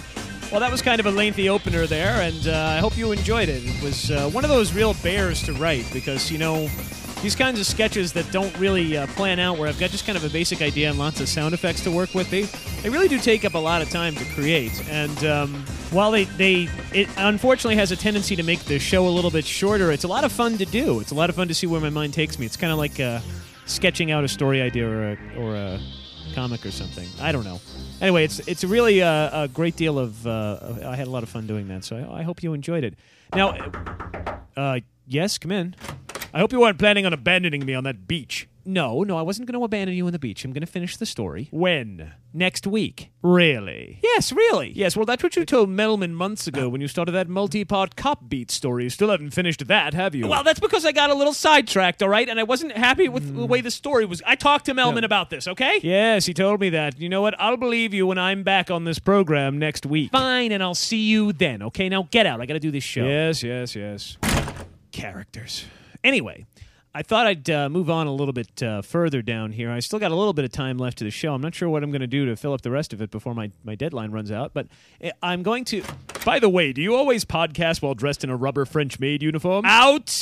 well, 0.50 0.58
that 0.58 0.72
was 0.72 0.82
kind 0.82 0.98
of 0.98 1.06
a 1.06 1.12
lengthy 1.12 1.48
opener 1.48 1.86
there, 1.86 2.20
and 2.20 2.48
uh, 2.48 2.74
I 2.76 2.78
hope 2.78 2.98
you 2.98 3.12
enjoyed 3.12 3.48
it. 3.48 3.62
It 3.64 3.80
was 3.80 4.10
uh, 4.10 4.28
one 4.30 4.42
of 4.42 4.50
those 4.50 4.74
real 4.74 4.92
bears 5.04 5.40
to 5.44 5.52
write 5.52 5.86
because, 5.92 6.32
you 6.32 6.38
know, 6.38 6.68
these 7.22 7.34
kinds 7.34 7.58
of 7.58 7.66
sketches 7.66 8.12
that 8.12 8.30
don't 8.30 8.56
really 8.58 8.96
uh, 8.96 9.06
plan 9.08 9.38
out, 9.38 9.58
where 9.58 9.68
I've 9.68 9.78
got 9.78 9.90
just 9.90 10.06
kind 10.06 10.16
of 10.16 10.24
a 10.24 10.28
basic 10.28 10.62
idea 10.62 10.88
and 10.88 10.98
lots 10.98 11.20
of 11.20 11.28
sound 11.28 11.52
effects 11.52 11.82
to 11.84 11.90
work 11.90 12.14
with, 12.14 12.30
they, 12.30 12.42
they 12.82 12.90
really 12.90 13.08
do 13.08 13.18
take 13.18 13.44
up 13.44 13.54
a 13.54 13.58
lot 13.58 13.82
of 13.82 13.90
time 13.90 14.14
to 14.14 14.24
create. 14.34 14.72
And 14.88 15.24
um, 15.24 15.54
while 15.90 16.10
they, 16.10 16.24
they 16.24 16.68
it 16.92 17.08
unfortunately 17.16 17.76
has 17.76 17.90
a 17.90 17.96
tendency 17.96 18.36
to 18.36 18.42
make 18.42 18.60
the 18.64 18.78
show 18.78 19.08
a 19.08 19.10
little 19.10 19.30
bit 19.30 19.44
shorter, 19.44 19.90
it's 19.90 20.04
a 20.04 20.08
lot 20.08 20.24
of 20.24 20.32
fun 20.32 20.58
to 20.58 20.64
do. 20.64 21.00
It's 21.00 21.10
a 21.10 21.14
lot 21.14 21.28
of 21.28 21.36
fun 21.36 21.48
to 21.48 21.54
see 21.54 21.66
where 21.66 21.80
my 21.80 21.90
mind 21.90 22.14
takes 22.14 22.38
me. 22.38 22.46
It's 22.46 22.56
kind 22.56 22.72
of 22.72 22.78
like 22.78 23.00
uh, 23.00 23.20
sketching 23.66 24.10
out 24.12 24.22
a 24.24 24.28
story 24.28 24.62
idea 24.62 24.88
or 24.88 25.10
a, 25.10 25.18
or 25.38 25.56
a 25.56 25.80
comic 26.34 26.64
or 26.64 26.70
something. 26.70 27.08
I 27.20 27.32
don't 27.32 27.44
know. 27.44 27.60
Anyway, 28.00 28.24
it's 28.24 28.38
it's 28.46 28.62
really 28.62 29.00
a, 29.00 29.30
a 29.32 29.48
great 29.48 29.74
deal 29.74 29.98
of. 29.98 30.24
Uh, 30.24 30.76
I 30.86 30.94
had 30.94 31.08
a 31.08 31.10
lot 31.10 31.24
of 31.24 31.28
fun 31.28 31.48
doing 31.48 31.66
that, 31.68 31.84
so 31.84 31.96
I, 31.96 32.20
I 32.20 32.22
hope 32.22 32.44
you 32.44 32.52
enjoyed 32.52 32.84
it. 32.84 32.94
Now, 33.34 33.56
uh, 34.56 34.80
yes, 35.06 35.36
come 35.36 35.50
in. 35.50 35.74
I 36.38 36.40
hope 36.40 36.52
you 36.52 36.60
weren't 36.60 36.78
planning 36.78 37.04
on 37.04 37.12
abandoning 37.12 37.66
me 37.66 37.74
on 37.74 37.82
that 37.82 38.06
beach. 38.06 38.46
No, 38.64 39.02
no, 39.02 39.18
I 39.18 39.22
wasn't 39.22 39.48
going 39.48 39.58
to 39.58 39.64
abandon 39.64 39.96
you 39.96 40.06
on 40.06 40.12
the 40.12 40.20
beach. 40.20 40.44
I'm 40.44 40.52
going 40.52 40.64
to 40.64 40.70
finish 40.70 40.96
the 40.96 41.04
story. 41.04 41.48
When? 41.50 42.12
Next 42.32 42.64
week. 42.64 43.10
Really? 43.22 43.98
Yes, 44.04 44.30
really. 44.30 44.70
Yes, 44.70 44.94
well, 44.94 45.04
that's 45.04 45.24
what 45.24 45.34
you 45.34 45.44
told 45.44 45.68
Melman 45.68 46.12
months 46.12 46.46
ago 46.46 46.68
when 46.68 46.80
you 46.80 46.86
started 46.86 47.10
that 47.10 47.28
multi 47.28 47.64
part 47.64 47.96
cop 47.96 48.28
beat 48.28 48.52
story. 48.52 48.84
You 48.84 48.90
still 48.90 49.10
haven't 49.10 49.30
finished 49.30 49.66
that, 49.66 49.94
have 49.94 50.14
you? 50.14 50.28
Well, 50.28 50.44
that's 50.44 50.60
because 50.60 50.84
I 50.84 50.92
got 50.92 51.10
a 51.10 51.14
little 51.14 51.32
sidetracked, 51.32 52.04
all 52.04 52.08
right? 52.08 52.28
And 52.28 52.38
I 52.38 52.44
wasn't 52.44 52.70
happy 52.70 53.08
with 53.08 53.34
the 53.34 53.42
hmm. 53.42 53.48
way 53.48 53.60
the 53.60 53.72
story 53.72 54.04
was. 54.04 54.22
I 54.24 54.36
talked 54.36 54.66
to 54.66 54.74
Melman 54.74 55.02
about 55.02 55.30
this, 55.30 55.48
okay? 55.48 55.80
Yes, 55.82 56.26
he 56.26 56.34
told 56.34 56.60
me 56.60 56.70
that. 56.70 57.00
You 57.00 57.08
know 57.08 57.20
what? 57.20 57.34
I'll 57.40 57.56
believe 57.56 57.92
you 57.92 58.06
when 58.06 58.18
I'm 58.18 58.44
back 58.44 58.70
on 58.70 58.84
this 58.84 59.00
program 59.00 59.58
next 59.58 59.86
week. 59.86 60.12
Fine, 60.12 60.52
and 60.52 60.62
I'll 60.62 60.76
see 60.76 61.02
you 61.02 61.32
then, 61.32 61.64
okay? 61.64 61.88
Now 61.88 62.06
get 62.12 62.26
out. 62.26 62.40
I 62.40 62.46
got 62.46 62.54
to 62.54 62.60
do 62.60 62.70
this 62.70 62.84
show. 62.84 63.04
Yes, 63.04 63.42
yes, 63.42 63.74
yes. 63.74 64.18
Characters. 64.92 65.64
Anyway, 66.04 66.46
I 66.94 67.02
thought 67.02 67.26
I'd 67.26 67.48
uh, 67.50 67.68
move 67.68 67.90
on 67.90 68.06
a 68.06 68.12
little 68.12 68.32
bit 68.32 68.62
uh, 68.62 68.82
further 68.82 69.22
down 69.22 69.52
here. 69.52 69.70
I 69.70 69.80
still 69.80 69.98
got 69.98 70.10
a 70.10 70.16
little 70.16 70.32
bit 70.32 70.44
of 70.44 70.52
time 70.52 70.78
left 70.78 70.98
to 70.98 71.04
the 71.04 71.10
show. 71.10 71.34
I'm 71.34 71.40
not 71.40 71.54
sure 71.54 71.68
what 71.68 71.82
I'm 71.84 71.90
going 71.90 72.00
to 72.00 72.06
do 72.06 72.26
to 72.26 72.36
fill 72.36 72.52
up 72.52 72.62
the 72.62 72.70
rest 72.70 72.92
of 72.92 73.02
it 73.02 73.10
before 73.10 73.34
my, 73.34 73.50
my 73.62 73.74
deadline 73.74 74.10
runs 74.10 74.32
out, 74.32 74.52
but 74.54 74.66
uh, 75.04 75.10
I'm 75.22 75.42
going 75.42 75.64
to. 75.66 75.82
By 76.24 76.38
the 76.38 76.48
way, 76.48 76.72
do 76.72 76.80
you 76.80 76.94
always 76.94 77.24
podcast 77.24 77.82
while 77.82 77.94
dressed 77.94 78.24
in 78.24 78.30
a 78.30 78.36
rubber 78.36 78.64
French 78.64 78.98
maid 78.98 79.22
uniform? 79.22 79.64
Out! 79.64 80.20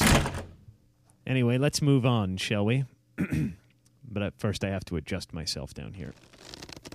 Anyway, 1.26 1.58
let's 1.58 1.80
move 1.82 2.04
on, 2.04 2.36
shall 2.36 2.64
we? 2.64 2.84
but 3.16 4.22
at 4.22 4.38
first, 4.38 4.64
I 4.64 4.68
have 4.68 4.84
to 4.86 4.96
adjust 4.96 5.32
myself 5.32 5.72
down 5.72 5.94
here. 5.94 6.12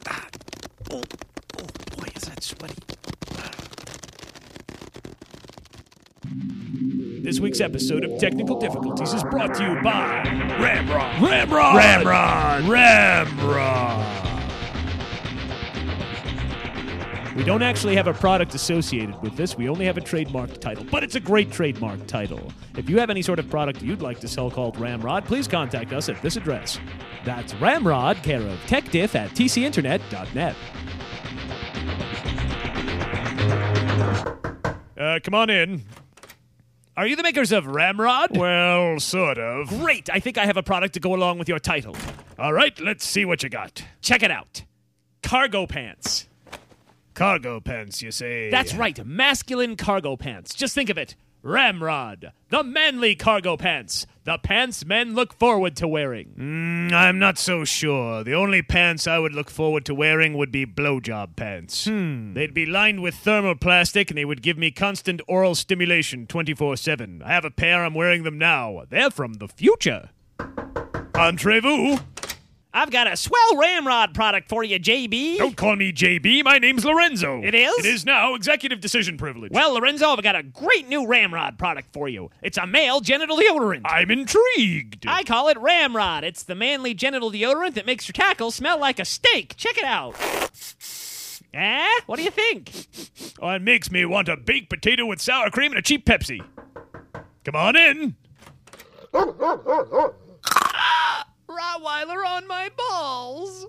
Oh, 0.10 0.22
oh, 0.91 1.02
boy, 1.98 2.08
is 2.15 2.24
that 2.24 2.44
sweaty. 2.44 2.76
This 6.24 7.40
week's 7.40 7.62
episode 7.62 8.04
of 8.04 8.20
Technical 8.20 8.60
Difficulties 8.60 9.14
is 9.14 9.24
brought 9.24 9.56
to 9.56 9.64
you 9.64 9.82
by 9.82 10.24
Ramrod. 10.60 11.22
Ramrod! 11.22 11.76
Ramrod. 11.76 12.64
Ramrod! 12.66 14.18
We 17.36 17.44
don't 17.44 17.64
actually 17.64 17.96
have 17.96 18.08
a 18.08 18.14
product 18.14 18.54
associated 18.54 19.20
with 19.22 19.36
this. 19.36 19.58
We 19.58 19.68
only 19.68 19.86
have 19.86 19.98
a 19.98 20.02
trademark 20.02 20.60
title, 20.60 20.86
but 20.92 21.04
it's 21.04 21.16
a 21.16 21.20
great 21.20 21.52
trademark 21.52 22.06
title. 22.06 22.52
If 22.78 22.90
you 22.90 23.00
have 23.00 23.10
any 23.10 23.22
sort 23.22 23.40
of 23.40 23.50
product 23.50 23.82
you'd 23.82 24.02
like 24.02 24.20
to 24.20 24.28
sell 24.28 24.52
called 24.52 24.80
Ramrod, 24.80 25.26
please 25.26 25.48
contact 25.48 25.94
us 25.94 26.10
at 26.10 26.22
this 26.22 26.38
address. 26.38 26.80
That's 27.26 27.56
Ramrod, 27.56 28.22
care 28.22 28.42
of 28.42 28.60
TechDiff 28.68 29.16
at 29.16 29.32
tcinternet.net. 29.32 30.56
Uh, 34.98 35.20
come 35.24 35.34
on 35.34 35.50
in. 35.50 35.84
Are 36.97 37.08
you 37.08 37.15
the 37.15 37.23
makers 37.23 37.54
of 37.54 37.67
Ramrod? 37.67 38.38
Well, 38.38 38.99
sort 38.99 39.38
of. 39.38 39.69
Great! 39.69 40.10
I 40.12 40.19
think 40.19 40.38
I 40.38 40.45
have 40.45 40.58
a 40.58 40.63
product 40.63 40.93
to 40.95 40.99
go 40.99 41.15
along 41.15 41.39
with 41.39 41.47
your 41.47 41.60
title. 41.60 41.95
All 42.38 42.51
right, 42.51 42.77
let's 42.82 43.06
see 43.06 43.23
what 43.23 43.43
you 43.43 43.49
got. 43.49 43.84
Check 44.01 44.23
it 44.23 44.32
out. 44.32 44.63
Cargo 45.23 45.65
pants. 45.65 46.27
Cargo 47.13 47.60
pants, 47.62 48.01
you 48.01 48.12
say? 48.12 48.49
That's 48.49 48.73
right, 48.73 49.06
masculine 49.06 49.77
cargo 49.77 50.17
pants. 50.17 50.54
Just 50.54 50.75
think 50.75 50.89
of 50.89 50.97
it. 50.97 51.15
Ramrod, 51.43 52.34
the 52.49 52.63
manly 52.63 53.15
cargo 53.15 53.56
pants, 53.58 54.06
the 54.24 54.38
pants 54.38 54.86
men 54.86 55.16
look 55.16 55.34
forward 55.34 55.76
to 55.78 55.88
wearing. 55.88 56.36
Mm, 56.38 56.94
I'm 56.94 57.18
not 57.18 57.40
so 57.40 57.66
sure. 57.66 58.24
The 58.24 58.34
only 58.36 58.62
pants 58.62 59.08
I 59.08 59.18
would 59.18 59.34
look 59.34 59.50
forward 59.50 59.84
to 59.86 59.96
wearing 59.96 60.38
would 60.38 60.52
be 60.52 60.66
blowjob 60.66 61.36
pants. 61.36 61.86
Hmm. 61.86 62.34
They'd 62.34 62.54
be 62.54 62.66
lined 62.68 63.02
with 63.02 63.16
thermoplastic 63.16 64.10
and 64.10 64.18
they 64.18 64.26
would 64.26 64.44
give 64.44 64.58
me 64.58 64.70
constant 64.70 65.22
oral 65.28 65.56
stimulation 65.56 66.28
24 66.28 66.78
7. 66.78 67.24
I 67.26 67.34
have 67.34 67.46
a 67.46 67.52
pair, 67.52 67.84
I'm 67.84 67.96
wearing 67.96 68.24
them 68.24 68.38
now. 68.38 68.84
They're 68.90 69.10
from 69.10 69.34
the 69.36 69.48
future. 69.48 70.10
Entrez-vous. 71.16 72.00
I've 72.74 72.90
got 72.90 73.12
a 73.12 73.18
swell 73.18 73.58
ramrod 73.58 74.14
product 74.14 74.48
for 74.48 74.64
you, 74.64 74.80
JB. 74.80 75.38
Don't 75.38 75.58
call 75.58 75.76
me 75.76 75.92
JB. 75.92 76.46
My 76.46 76.58
name's 76.58 76.86
Lorenzo. 76.86 77.42
It 77.44 77.54
is? 77.54 77.74
It 77.80 77.86
is 77.86 78.06
now. 78.06 78.34
Executive 78.34 78.80
decision 78.80 79.18
privilege. 79.18 79.52
Well, 79.52 79.74
Lorenzo, 79.74 80.08
I've 80.08 80.24
got 80.24 80.38
a 80.38 80.44
great 80.44 80.88
new 80.88 81.06
ramrod 81.06 81.58
product 81.58 81.92
for 81.92 82.08
you. 82.08 82.30
It's 82.42 82.58
a 82.58 82.66
male 82.66 83.02
genital 83.02 83.38
deodorant. 83.38 83.82
I'm 83.84 84.10
intrigued. 84.10 85.06
I 85.06 85.24
call 85.24 85.50
it 85.50 85.58
Ramrod. 85.60 86.24
It's 86.24 86.44
the 86.44 86.56
manly 86.56 86.94
genital 86.94 87.30
deodorant 87.30 87.74
that 87.74 87.86
makes 87.86 88.08
your 88.08 88.14
tackle 88.14 88.52
smell 88.52 88.80
like 88.80 89.00
a 89.00 89.06
steak. 89.06 89.56
Check 89.58 89.78
it 89.78 89.84
out. 89.84 90.16
Eh? 91.54 92.00
What 92.06 92.16
do 92.16 92.24
you 92.24 92.32
think? 92.32 92.88
Oh, 93.42 93.50
it 93.50 93.62
makes 93.62 93.92
me 93.92 94.06
want 94.06 94.30
a 94.30 94.38
baked 94.38 94.70
potato 94.70 95.06
with 95.06 95.20
sour 95.20 95.50
cream 95.50 95.74
and 95.74 95.80
a 95.80 95.82
cheap 95.82 96.06
Pepsi. 96.06 96.42
Come 97.44 97.56
on 97.56 97.76
in. 97.76 98.16
Rottweiler 101.52 102.26
on 102.26 102.48
my 102.48 102.70
balls. 102.78 103.68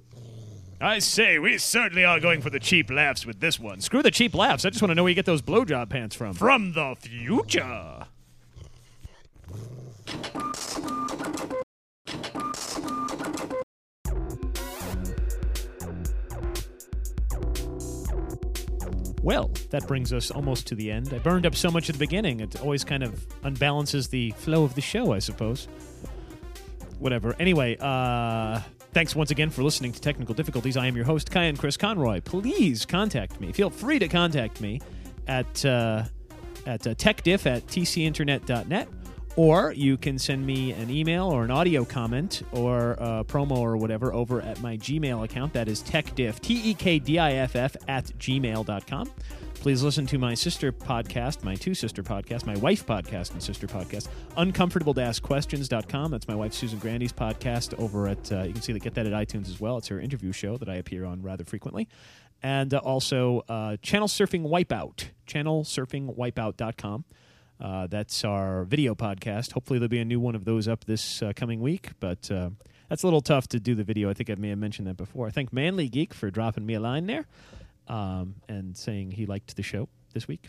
I 0.81 0.99
say, 0.99 1.39
we 1.39 1.59
certainly 1.59 2.05
are 2.05 2.19
going 2.19 2.41
for 2.41 2.51
the 2.51 2.59
cheap 2.59 2.91
laughs 2.91 3.25
with 3.25 3.39
this 3.41 3.61
one. 3.61 3.81
Screw 3.81 4.03
the 4.03 4.11
cheap 4.11 4.35
laughs. 4.35 4.65
I 4.65 4.71
just 4.71 4.83
want 4.83 4.91
to 4.91 4.95
know 4.97 5.05
where 5.05 5.11
you 5.11 5.15
get 5.15 5.27
those 5.27 5.43
blowjob 5.43 5.91
pants 5.91 6.17
from. 6.17 6.35
From 6.35 6.73
the 6.73 6.97
future. 6.99 8.07
Well, 19.23 19.53
that 19.71 19.87
brings 19.87 20.13
us 20.13 20.33
almost 20.33 20.67
to 20.67 20.75
the 20.75 20.91
end. 20.91 21.15
I 21.15 21.19
burned 21.19 21.47
up 21.47 21.55
so 21.55 21.71
much 21.71 21.89
at 21.89 21.95
the 21.95 22.01
beginning, 22.01 22.41
it 22.41 22.61
always 22.61 22.83
kind 22.83 23.05
of 23.05 23.25
unbalances 23.43 24.11
the 24.11 24.33
flow 24.33 24.65
of 24.65 24.75
the 24.75 24.81
show, 24.81 25.13
I 25.13 25.21
suppose. 25.21 25.69
Whatever. 27.03 27.35
Anyway, 27.41 27.77
uh, 27.81 28.61
thanks 28.93 29.17
once 29.17 29.33
again 29.33 29.51
for 29.51 29.65
listening 29.65 29.91
to 29.93 30.01
Technical 30.01 30.37
Difficulties. 30.37 30.77
I 30.77 30.87
am 30.87 30.95
your 30.95 31.05
host, 31.05 31.33
Kyan 31.33 31.57
Chris 31.57 31.77
Conroy. 31.77 32.21
Please 32.21 32.87
contact 32.87 33.41
me. 33.41 33.51
Feel 33.51 33.71
free 33.71 33.99
to 33.99 34.07
contact 34.07 34.61
me 34.61 34.81
at, 35.27 35.65
uh, 35.65 36.05
at 36.65 36.87
uh, 36.87 36.95
techdiff 36.95 37.45
at 37.45 37.67
tcinternet.net 37.67 38.89
or 39.37 39.73
you 39.73 39.97
can 39.97 40.19
send 40.19 40.47
me 40.47 40.73
an 40.73 40.91
email 40.91 41.25
or 41.25 41.45
an 41.45 41.51
audio 41.51 41.85
comment 41.85 42.43
or 42.53 42.93
a 42.93 43.25
promo 43.27 43.57
or 43.57 43.77
whatever 43.77 44.13
over 44.13 44.41
at 44.43 44.61
my 44.61 44.77
Gmail 44.77 45.25
account. 45.25 45.53
That 45.55 45.69
is 45.69 45.83
techdiff, 45.83 46.39
T 46.41 46.71
E 46.71 46.75
K 46.75 46.99
D 46.99 47.19
I 47.19 47.33
F 47.33 47.57
F, 47.57 47.77
at 47.89 48.05
gmail.com. 48.19 49.11
Please 49.63 49.85
listen 49.85 50.09
to 50.09 50.19
my 50.19 50.35
sister 50.35 50.73
podcast, 50.73 51.45
my 51.45 51.55
two 51.55 51.73
sister 51.73 52.03
podcast, 52.03 52.47
my 52.47 52.57
wife 52.57 52.85
podcast 52.85 53.31
and 53.31 53.41
sister 53.41 53.69
podcast, 53.69 54.09
uncomfortable 54.37 54.93
to 54.93 55.01
ask 55.01 55.23
questions.com. 55.23 56.11
That's 56.11 56.27
my 56.27 56.35
wife 56.35 56.53
Susan 56.53 56.81
Grandy's 56.81 57.13
podcast 57.13 57.79
over 57.79 58.09
at, 58.09 58.33
uh, 58.33 58.43
you 58.43 58.55
can 58.55 58.61
see 58.61 58.73
that, 58.73 58.83
get 58.83 58.95
that 58.95 59.07
at 59.07 59.13
iTunes 59.13 59.49
as 59.49 59.61
well. 59.61 59.79
It's 59.79 59.87
her 59.87 60.01
interview 60.01 60.33
show 60.33 60.57
that 60.57 60.69
I 60.69 60.75
appear 60.75 61.05
on 61.05 61.23
rather 61.23 61.45
frequently. 61.45 61.89
And 62.43 62.75
uh, 62.75 62.79
also 62.79 63.45
uh, 63.49 63.77
Channel 63.83 64.09
Surfing 64.09 64.49
Wipeout, 64.49 65.11
channelsurfingwipeout.com. 65.29 67.05
Uh, 67.61 67.87
that's 67.87 68.25
our 68.25 68.65
video 68.65 68.97
podcast. 68.97 69.53
Hopefully, 69.53 69.79
there'll 69.79 69.89
be 69.89 70.01
a 70.01 70.05
new 70.05 70.19
one 70.19 70.35
of 70.35 70.45
those 70.45 70.67
up 70.67 70.87
this 70.87 71.23
uh, 71.23 71.33
coming 71.37 71.61
week, 71.61 71.91
but 72.01 72.29
uh, 72.33 72.51
that's 72.89 73.05
a 73.05 73.07
little 73.07 73.21
tough 73.21 73.47
to 73.47 73.61
do 73.61 73.77
the 73.77 73.85
video. 73.85 74.11
I 74.11 74.15
think 74.15 74.29
I 74.29 74.35
may 74.35 74.49
have 74.49 74.59
mentioned 74.59 74.89
that 74.89 74.97
before. 74.97 75.29
I 75.29 75.31
thank 75.31 75.53
Manly 75.53 75.89
Geek 75.89 76.15
for 76.15 76.33
dropping 76.33 76.67
me 76.67 76.75
a 76.75 76.81
line 76.81 77.07
there 77.07 77.29
um, 77.89 78.37
and 78.49 78.77
saying 78.77 79.13
he 79.13 79.27
liked 79.27 79.57
the 79.57 79.63
show 79.63 79.89
this 80.15 80.29
week. 80.29 80.49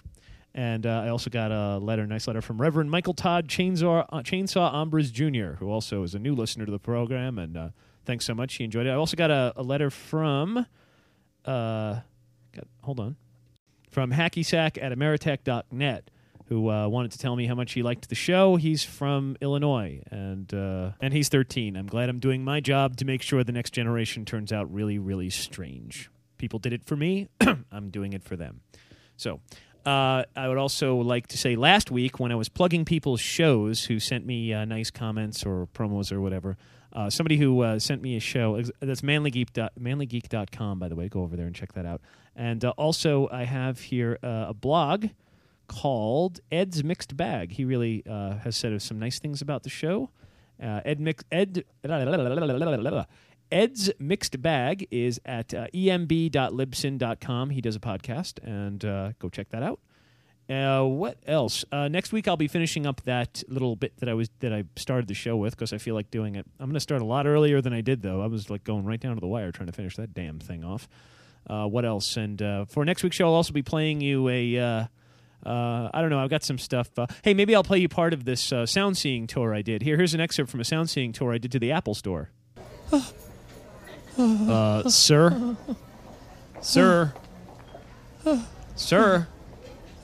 And 0.56 0.86
uh, 0.86 1.02
I 1.06 1.10
also 1.10 1.30
got 1.30 1.52
a 1.52 1.80
letter, 1.80 2.06
nice 2.06 2.28
letter 2.28 2.42
from 2.42 2.62
Reverend 2.62 2.92
Michael 2.92 3.16
Todd 3.16 3.48
Chainsaw, 3.48 4.06
uh, 4.10 4.20
Chainsaw 4.20 4.72
Ombres 4.72 5.10
Jr., 5.10 5.54
who 5.58 5.70
also 5.70 6.04
is 6.04 6.14
a 6.14 6.20
new 6.20 6.36
listener 6.36 6.66
to 6.66 6.72
the 6.72 6.80
program. 6.80 7.40
And 7.40 7.58
uh, 7.58 7.70
thanks 8.06 8.26
so 8.26 8.36
much. 8.36 8.56
He 8.56 8.64
enjoyed 8.64 8.86
it. 8.86 8.92
I 8.92 8.96
also 8.96 9.18
got 9.18 9.32
a, 9.32 9.54
a 9.56 9.64
letter 9.64 9.90
from, 9.90 10.68
got, 11.44 12.04
hold 12.84 13.00
on, 13.00 13.16
from 13.90 14.12
hackysack 14.12 14.82
at 14.82 14.92
ameritech.net 14.92 16.12
who 16.48 16.70
uh, 16.70 16.88
wanted 16.88 17.12
to 17.12 17.18
tell 17.18 17.36
me 17.36 17.48
how 17.48 17.56
much 17.56 17.74
he 17.74 17.84
liked 17.84 18.10
the 18.10 18.16
show. 18.16 18.58
He's 18.58 18.84
from 18.84 19.38
Illinois, 19.42 20.02
and 20.12 20.54
uh, 20.54 20.92
and 21.02 21.14
he's 21.14 21.30
13. 21.30 21.76
I'm 21.76 21.88
glad 21.88 22.10
I'm 22.10 22.20
doing 22.20 22.44
my 22.44 22.60
job 22.60 22.98
to 22.98 23.06
make 23.06 23.22
sure 23.22 23.44
the 23.44 23.52
next 23.52 23.72
generation 23.72 24.26
turns 24.26 24.52
out 24.52 24.72
really, 24.72 25.00
really 25.00 25.30
strange. 25.30 26.10
People 26.44 26.60
did 26.60 26.74
it 26.74 26.84
for 26.84 26.98
me. 26.98 27.30
I'm 27.72 27.90
doing 27.90 28.12
it 28.12 28.22
for 28.22 28.36
them. 28.36 28.60
So. 29.16 29.40
Uh, 29.86 30.24
I 30.36 30.48
would 30.50 30.58
also 30.58 30.96
like 30.98 31.28
to 31.28 31.38
say 31.38 31.58
last 31.58 31.90
week 31.92 32.18
when 32.18 32.32
I 32.32 32.36
was 32.36 32.48
plugging 32.48 32.84
people's 32.86 33.20
shows 33.20 33.84
who 33.86 34.00
sent 34.00 34.26
me 34.26 34.54
uh, 34.54 34.64
nice 34.64 34.90
comments 34.90 35.46
or 35.46 35.68
promos 35.74 36.12
or 36.12 36.22
whatever, 36.22 36.56
uh, 36.94 37.10
somebody 37.10 37.36
who 37.36 37.62
uh, 37.62 37.80
sent 37.80 38.02
me 38.02 38.16
a 38.16 38.20
show 38.22 38.62
that's 38.82 39.02
manlygeek 39.02 39.50
manlygeek.com 39.78 40.80
by 40.80 40.88
the 40.88 40.96
way, 40.96 41.10
go 41.10 41.22
over 41.22 41.36
there 41.36 41.48
and 41.48 41.56
check 41.56 41.74
that 41.74 41.86
out. 41.86 42.00
And 42.34 42.64
uh, 42.64 42.70
also 42.78 43.28
I 43.30 43.44
have 43.44 43.80
here 43.80 44.20
uh, 44.24 44.46
a 44.48 44.54
blog 44.54 45.08
called 45.68 46.40
Ed's 46.50 46.82
Mixed 46.84 47.18
Bag. 47.18 47.52
He 47.54 47.66
really 47.66 48.04
has 48.06 48.56
said 48.56 48.82
some 48.82 49.00
nice 49.00 49.20
things 49.20 49.42
about 49.42 49.64
the 49.64 49.70
show. 49.70 50.10
Ed 50.60 51.02
Mix 51.02 51.26
Ed 51.30 51.66
Ed's 53.54 53.92
Mixed 54.00 54.42
Bag 54.42 54.88
is 54.90 55.22
at 55.26 55.54
uh, 55.54 55.68
emb.libsyn.com. 55.76 57.50
He 57.52 57.62
does 57.62 57.76
a 57.76 57.80
podcast, 57.80 58.44
and 58.44 58.84
uh, 58.84 59.12
go 59.20 59.30
check 59.30 59.50
that 59.50 59.62
out. 59.62 59.80
Uh, 60.50 60.84
what 60.84 61.20
else? 61.28 61.64
Uh, 61.72 61.88
next 61.88 62.12
week 62.12 62.28
I'll 62.28 62.36
be 62.36 62.48
finishing 62.48 62.88
up 62.88 63.02
that 63.04 63.44
little 63.48 63.76
bit 63.76 63.96
that 63.98 64.10
I 64.10 64.16
was 64.16 64.30
that 64.40 64.52
I 64.52 64.64
started 64.76 65.08
the 65.08 65.14
show 65.14 65.38
with 65.38 65.56
because 65.56 65.72
I 65.72 65.78
feel 65.78 65.94
like 65.94 66.10
doing 66.10 66.36
it. 66.36 66.48
I'm 66.60 66.66
going 66.66 66.74
to 66.74 66.80
start 66.80 67.04
a 67.04 67.06
lot 67.06 67.28
earlier 67.28 67.62
than 67.62 67.74
I 67.74 67.82
did 67.82 68.02
though. 68.02 68.22
I 68.22 68.26
was 68.26 68.50
like 68.50 68.64
going 68.64 68.86
right 68.86 69.00
down 69.00 69.14
to 69.16 69.22
the 69.22 69.28
wire 69.28 69.52
trying 69.52 69.68
to 69.68 69.74
finish 69.74 69.96
that 69.98 70.16
damn 70.16 70.40
thing 70.40 70.64
off. 70.64 70.90
Uh, 71.48 71.68
what 71.68 71.86
else? 71.86 72.18
And 72.18 72.42
uh, 72.42 72.66
for 72.66 72.84
next 72.84 73.04
week's 73.04 73.16
show, 73.18 73.28
I'll 73.28 73.36
also 73.36 73.54
be 73.54 73.62
playing 73.62 74.02
you 74.02 74.28
a. 74.30 74.58
Uh, 74.58 74.86
uh, 75.46 75.90
I 75.94 76.02
don't 76.02 76.10
know. 76.10 76.20
I've 76.20 76.30
got 76.30 76.44
some 76.44 76.58
stuff. 76.58 76.90
Uh, 76.98 77.06
hey, 77.22 77.34
maybe 77.36 77.54
I'll 77.54 77.64
play 77.64 77.78
you 77.78 77.90
part 77.90 78.14
of 78.14 78.26
this 78.26 78.52
uh, 78.52 78.66
sound 78.66 78.98
seeing 78.98 79.28
tour 79.28 79.54
I 79.54 79.62
did. 79.62 79.84
Here, 79.84 79.96
here's 79.96 80.14
an 80.14 80.22
excerpt 80.22 80.50
from 80.50 80.60
a 80.60 80.66
sound 80.66 80.90
seeing 80.90 81.12
tour 81.12 81.34
I 81.34 81.38
did 81.38 81.52
to 81.52 81.60
the 81.60 81.72
Apple 81.72 81.94
Store. 81.94 82.32
Uh, 84.18 84.90
sir, 84.90 85.56
sir, 86.62 87.14
sir. 88.76 89.28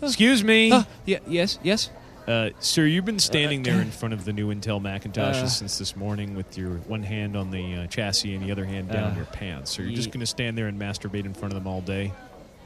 Excuse 0.01 0.43
me. 0.43 0.69
yeah, 1.05 1.19
yes, 1.27 1.59
yes. 1.63 1.89
Uh, 2.27 2.51
sir, 2.59 2.85
you've 2.85 3.05
been 3.05 3.17
standing 3.19 3.63
there 3.63 3.81
in 3.81 3.89
front 3.89 4.13
of 4.13 4.23
the 4.23 4.31
new 4.31 4.53
Intel 4.53 4.79
Macintoshes 4.79 5.49
since 5.49 5.77
this 5.79 5.95
morning 5.95 6.35
with 6.35 6.57
your 6.57 6.75
one 6.87 7.01
hand 7.01 7.35
on 7.35 7.49
the 7.49 7.75
uh, 7.75 7.87
chassis 7.87 8.35
and 8.35 8.43
the 8.45 8.51
other 8.51 8.65
hand 8.65 8.89
down 8.89 9.13
Uh, 9.13 9.15
your 9.15 9.25
pants. 9.25 9.71
So 9.75 9.81
you're 9.81 9.91
just 9.93 10.07
ye- 10.07 10.11
going 10.11 10.19
to 10.19 10.25
stand 10.27 10.55
there 10.57 10.67
and 10.67 10.79
masturbate 10.79 11.25
in 11.25 11.33
front 11.33 11.53
of 11.53 11.63
them 11.63 11.65
all 11.67 11.81
day? 11.81 12.11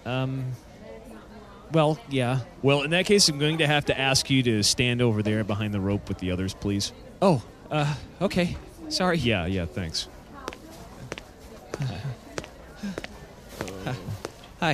Um, 0.06 0.44
well, 1.72 1.98
yeah. 2.10 2.42
Well, 2.62 2.82
in 2.82 2.92
that 2.92 3.06
case, 3.06 3.30
I'm 3.30 3.40
going 3.40 3.60
to 3.60 3.68
have 3.68 3.86
to 3.86 3.98
ask 3.98 4.30
you 4.30 4.44
to 4.44 4.64
stand 4.64 5.02
over 5.02 5.24
there 5.24 5.44
behind 5.46 5.74
the 5.74 5.80
rope 5.80 6.10
with 6.10 6.18
the 6.20 6.32
others, 6.32 6.54
please. 6.54 6.92
Oh, 7.22 7.42
uh, 7.72 7.96
okay. 8.22 8.58
Sorry. 8.90 9.18
Yeah, 9.18 9.46
yeah, 9.46 9.66
thanks. 9.66 10.10
Hi. 14.60 14.74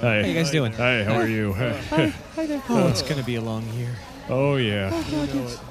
How 0.00 0.18
you 0.20 0.34
guys 0.34 0.50
doing? 0.50 0.72
Hi, 0.72 1.04
how 1.04 1.14
are 1.14 1.26
you? 1.28 1.52
Hi 1.54 2.12
there. 2.46 2.62
Oh, 2.68 2.88
it's 2.88 3.02
gonna 3.02 3.22
be 3.22 3.34
a 3.36 3.40
long 3.40 3.66
year. 3.74 3.94
oh 4.28 4.56
yeah. 4.56 4.90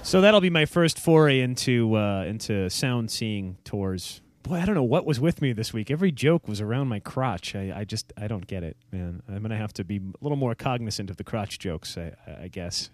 So 0.04 0.22
that'll 0.22 0.42
be 0.42 0.50
my 0.50 0.66
first 0.66 1.00
foray 1.00 1.40
into 1.40 1.96
uh, 1.96 2.24
into 2.26 2.70
sound 2.70 3.10
seeing 3.12 3.58
tours. 3.64 4.22
Boy, 4.44 4.56
I 4.56 4.66
don't 4.66 4.76
know 4.76 4.84
what 4.84 5.06
was 5.06 5.20
with 5.20 5.42
me 5.42 5.54
this 5.54 5.74
week. 5.74 5.90
Every 5.92 6.12
joke 6.12 6.48
was 6.48 6.62
around 6.62 6.88
my 6.88 7.00
crotch. 7.00 7.56
I, 7.56 7.74
I 7.76 7.84
just 7.86 8.12
I 8.18 8.28
don't 8.28 8.46
get 8.48 8.64
it, 8.64 8.78
man. 8.92 9.22
I'm 9.28 9.42
gonna 9.42 9.58
have 9.58 9.74
to 9.74 9.84
be 9.84 9.98
a 9.98 10.02
little 10.24 10.38
more 10.38 10.56
cognizant 10.56 11.10
of 11.10 11.18
the 11.18 11.24
crotch 11.24 11.58
jokes. 11.60 11.98
I, 11.98 12.14
I 12.44 12.48
guess. 12.50 12.90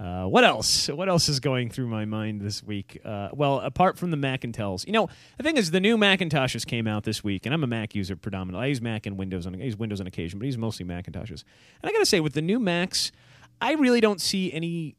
Uh, 0.00 0.24
what 0.24 0.44
else? 0.44 0.88
What 0.88 1.10
else 1.10 1.28
is 1.28 1.40
going 1.40 1.68
through 1.68 1.88
my 1.88 2.06
mind 2.06 2.40
this 2.40 2.62
week? 2.62 2.98
Uh, 3.04 3.28
well, 3.34 3.60
apart 3.60 3.98
from 3.98 4.10
the 4.10 4.16
Macintels, 4.16 4.86
you 4.86 4.92
know, 4.92 5.10
the 5.36 5.42
thing 5.42 5.58
is, 5.58 5.72
the 5.72 5.80
new 5.80 5.98
Macintoshes 5.98 6.66
came 6.66 6.86
out 6.86 7.04
this 7.04 7.22
week, 7.22 7.44
and 7.44 7.52
I'm 7.52 7.62
a 7.62 7.66
Mac 7.66 7.94
user 7.94 8.16
predominantly. 8.16 8.64
I 8.64 8.68
use 8.68 8.80
Mac 8.80 9.04
and 9.04 9.18
Windows 9.18 9.46
on 9.46 9.54
I 9.54 9.64
use 9.64 9.76
Windows 9.76 10.00
on 10.00 10.06
occasion, 10.06 10.38
but 10.38 10.44
I 10.44 10.46
use 10.46 10.56
mostly 10.56 10.86
Macintoshes. 10.86 11.44
And 11.82 11.90
I 11.90 11.92
got 11.92 11.98
to 11.98 12.06
say, 12.06 12.20
with 12.20 12.32
the 12.32 12.40
new 12.40 12.58
Macs, 12.58 13.12
I 13.60 13.72
really 13.74 14.00
don't 14.00 14.22
see 14.22 14.50
any 14.52 14.96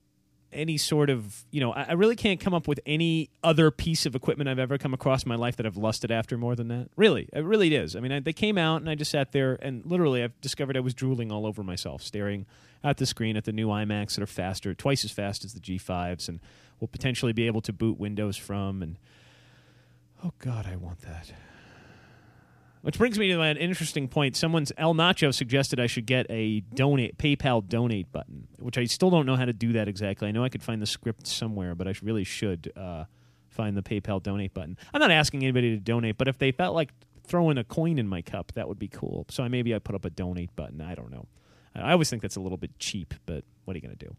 any 0.54 0.78
sort 0.78 1.10
of 1.10 1.46
you 1.50 1.62
know 1.62 1.72
I, 1.72 1.84
I 1.84 1.94
really 1.94 2.16
can't 2.16 2.40
come 2.40 2.54
up 2.54 2.68
with 2.68 2.80
any 2.86 3.30
other 3.44 3.72
piece 3.72 4.06
of 4.06 4.16
equipment 4.16 4.50
I've 4.50 4.60
ever 4.60 4.78
come 4.78 4.94
across 4.94 5.24
in 5.24 5.30
my 5.30 5.36
life 5.36 5.56
that 5.56 5.66
I've 5.66 5.78
lusted 5.78 6.12
after 6.12 6.38
more 6.38 6.56
than 6.56 6.68
that. 6.68 6.90
Really, 6.96 7.28
it 7.34 7.44
really 7.44 7.74
is. 7.74 7.96
I 7.96 8.02
mean, 8.02 8.12
I, 8.12 8.20
they 8.20 8.34
came 8.34 8.58
out 8.58 8.82
and 8.82 8.90
I 8.90 8.94
just 8.94 9.10
sat 9.10 9.32
there 9.32 9.58
and 9.64 9.84
literally 9.84 10.22
I've 10.24 10.40
discovered 10.42 10.78
I 10.78 10.82
was 10.82 10.94
drooling 10.94 11.32
all 11.32 11.48
over 11.48 11.64
myself, 11.64 12.04
staring 12.04 12.46
at 12.84 12.98
the 12.98 13.06
screen 13.06 13.38
at 13.38 13.46
the 13.46 13.52
new 13.52 13.68
iMacs 13.68 14.16
that 14.16 14.24
are 14.24 14.28
faster, 14.28 14.74
twice 14.74 15.06
as 15.06 15.12
fast 15.12 15.46
as 15.46 15.54
the 15.54 15.60
G5s, 15.60 16.28
and 16.28 16.40
will 16.80 16.88
potentially 16.88 17.34
be 17.34 17.48
able 17.48 17.62
to 17.62 17.74
boot 17.74 18.00
Windows 18.00 18.38
from. 18.38 18.82
And 18.82 18.98
oh 20.24 20.34
God, 20.40 20.66
I 20.66 20.76
want 20.76 21.02
that. 21.02 21.32
Which 22.82 22.98
brings 22.98 23.20
me 23.20 23.28
to 23.28 23.42
an 23.42 23.58
interesting 23.58 24.08
point. 24.08 24.36
Someone's 24.36 24.72
El 24.76 24.96
Nacho 24.96 25.32
suggested 25.32 25.80
I 25.80 25.86
should 25.86 26.08
get 26.08 26.26
a 26.32 26.62
donate 26.62 27.16
PayPal 27.18 27.68
donate 27.68 28.12
button, 28.12 28.48
which 28.58 28.78
I 28.78 28.86
still 28.86 29.12
don't 29.12 29.28
know 29.28 29.36
how 29.36 29.46
to 29.46 29.54
do 29.54 29.74
that 29.74 29.88
exactly. 29.88 30.28
I 30.28 30.32
know 30.32 30.44
I 30.44 30.50
could 30.50 30.64
find 30.64 30.82
the 30.82 30.88
script 30.88 31.28
somewhere, 31.28 31.76
but 31.76 31.88
I 31.88 31.94
really 32.02 32.24
should 32.24 32.74
uh, 32.76 33.04
find 33.50 33.78
the 33.78 33.84
PayPal 33.84 34.22
donate 34.22 34.56
button. 34.56 34.78
I'm 34.96 35.00
not 35.00 35.12
asking 35.12 35.44
anybody 35.44 35.76
to 35.76 35.78
donate, 35.78 36.18
but 36.18 36.28
if 36.28 36.40
they 36.40 36.52
felt 36.52 36.74
like 36.74 36.92
throwing 37.24 37.60
a 37.60 37.64
coin 37.64 38.00
in 38.00 38.08
my 38.08 38.24
cup, 38.24 38.52
that 38.56 38.68
would 38.68 38.80
be 38.80 38.88
cool. 38.88 39.28
So 39.30 39.48
maybe 39.48 39.76
I 39.76 39.80
put 39.80 39.94
up 39.94 40.04
a 40.04 40.10
donate 40.10 40.56
button. 40.56 40.82
I 40.82 40.96
don't 40.96 41.12
know. 41.12 41.28
I 41.76 41.94
always 41.94 42.10
think 42.10 42.22
that's 42.22 42.36
a 42.36 42.42
little 42.42 42.58
bit 42.58 42.78
cheap, 42.80 43.14
but 43.26 43.44
what 43.66 43.76
are 43.76 43.78
you 43.78 43.82
going 43.82 43.96
to 43.96 44.06
do? 44.06 44.16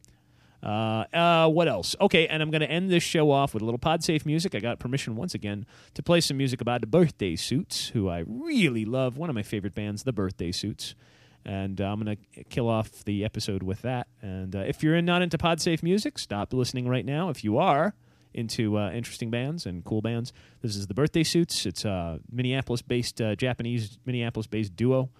Uh, 0.62 1.04
uh, 1.12 1.48
what 1.48 1.66
else? 1.66 1.96
Okay, 2.00 2.28
and 2.28 2.42
I'm 2.42 2.50
going 2.50 2.60
to 2.60 2.70
end 2.70 2.90
this 2.90 3.02
show 3.02 3.30
off 3.30 3.52
with 3.52 3.62
a 3.62 3.66
little 3.66 3.80
PodSafe 3.80 4.24
music. 4.24 4.54
I 4.54 4.60
got 4.60 4.78
permission 4.78 5.16
once 5.16 5.34
again 5.34 5.66
to 5.94 6.02
play 6.02 6.20
some 6.20 6.36
music 6.36 6.60
about 6.60 6.80
the 6.80 6.86
Birthday 6.86 7.34
Suits, 7.34 7.88
who 7.88 8.08
I 8.08 8.24
really 8.26 8.84
love. 8.84 9.16
One 9.16 9.28
of 9.28 9.34
my 9.34 9.42
favorite 9.42 9.74
bands, 9.74 10.04
the 10.04 10.12
Birthday 10.12 10.52
Suits. 10.52 10.94
And 11.44 11.80
uh, 11.80 11.86
I'm 11.86 12.00
going 12.00 12.16
to 12.16 12.44
kill 12.44 12.68
off 12.68 13.04
the 13.04 13.24
episode 13.24 13.64
with 13.64 13.82
that. 13.82 14.06
And 14.22 14.54
uh, 14.54 14.60
if 14.60 14.84
you're 14.84 15.02
not 15.02 15.22
into 15.22 15.36
PodSafe 15.36 15.82
music, 15.82 16.18
stop 16.18 16.52
listening 16.52 16.86
right 16.86 17.04
now. 17.04 17.30
If 17.30 17.42
you 17.42 17.58
are 17.58 17.94
into 18.32 18.78
uh, 18.78 18.92
interesting 18.92 19.30
bands 19.30 19.66
and 19.66 19.84
cool 19.84 20.00
bands, 20.00 20.32
this 20.60 20.76
is 20.76 20.86
the 20.86 20.94
Birthday 20.94 21.24
Suits. 21.24 21.66
It's 21.66 21.84
a 21.84 22.20
Minneapolis-based, 22.30 23.20
uh, 23.20 23.34
Japanese 23.34 23.98
Minneapolis-based 24.06 24.76
duo, 24.76 25.10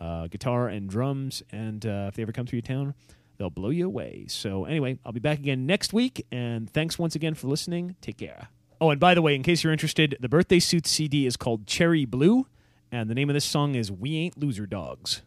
Uh, 0.00 0.26
guitar 0.26 0.68
and 0.68 0.88
drums. 0.88 1.42
And 1.50 1.84
uh, 1.86 2.06
if 2.08 2.14
they 2.14 2.22
ever 2.22 2.32
come 2.32 2.46
through 2.46 2.58
your 2.58 2.62
town, 2.62 2.94
they'll 3.38 3.50
blow 3.50 3.70
you 3.70 3.86
away. 3.86 4.26
So, 4.28 4.64
anyway, 4.64 4.98
I'll 5.04 5.12
be 5.12 5.20
back 5.20 5.38
again 5.38 5.66
next 5.66 5.92
week. 5.92 6.26
And 6.30 6.70
thanks 6.70 6.98
once 6.98 7.14
again 7.14 7.34
for 7.34 7.48
listening. 7.48 7.96
Take 8.00 8.18
care. 8.18 8.48
Oh, 8.80 8.90
and 8.90 9.00
by 9.00 9.14
the 9.14 9.22
way, 9.22 9.34
in 9.34 9.42
case 9.42 9.64
you're 9.64 9.72
interested, 9.72 10.16
the 10.20 10.28
Birthday 10.28 10.58
Suit 10.58 10.86
CD 10.86 11.26
is 11.26 11.36
called 11.36 11.66
Cherry 11.66 12.04
Blue. 12.04 12.46
And 12.92 13.10
the 13.10 13.14
name 13.14 13.30
of 13.30 13.34
this 13.34 13.44
song 13.44 13.74
is 13.74 13.90
We 13.90 14.16
Ain't 14.16 14.38
Loser 14.38 14.66
Dogs. 14.66 15.22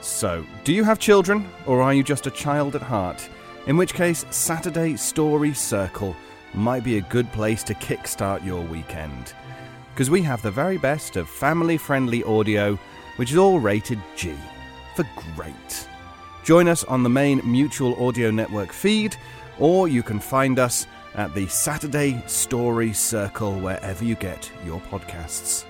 So, 0.00 0.44
do 0.64 0.72
you 0.72 0.82
have 0.84 0.98
children, 0.98 1.48
or 1.66 1.82
are 1.82 1.92
you 1.92 2.02
just 2.02 2.26
a 2.26 2.30
child 2.30 2.74
at 2.74 2.82
heart? 2.82 3.28
In 3.66 3.76
which 3.76 3.94
case, 3.94 4.24
Saturday 4.30 4.96
Story 4.96 5.52
Circle 5.52 6.16
might 6.54 6.84
be 6.84 6.96
a 6.96 7.02
good 7.02 7.30
place 7.32 7.62
to 7.64 7.74
kickstart 7.74 8.44
your 8.44 8.62
weekend. 8.62 9.34
Because 9.92 10.10
we 10.10 10.22
have 10.22 10.40
the 10.42 10.50
very 10.50 10.78
best 10.78 11.16
of 11.16 11.28
family 11.28 11.76
friendly 11.76 12.24
audio, 12.24 12.78
which 13.16 13.30
is 13.30 13.36
all 13.36 13.60
rated 13.60 14.00
G 14.16 14.34
for 14.96 15.06
great. 15.36 15.88
Join 16.44 16.68
us 16.68 16.84
on 16.84 17.02
the 17.02 17.10
main 17.10 17.40
Mutual 17.44 18.02
Audio 18.02 18.30
Network 18.30 18.72
feed, 18.72 19.14
or 19.58 19.88
you 19.88 20.02
can 20.02 20.18
find 20.18 20.58
us 20.58 20.86
at 21.14 21.34
the 21.34 21.46
Saturday 21.48 22.22
Story 22.26 22.94
Circle 22.94 23.60
wherever 23.60 24.04
you 24.04 24.14
get 24.14 24.50
your 24.64 24.80
podcasts. 24.90 25.69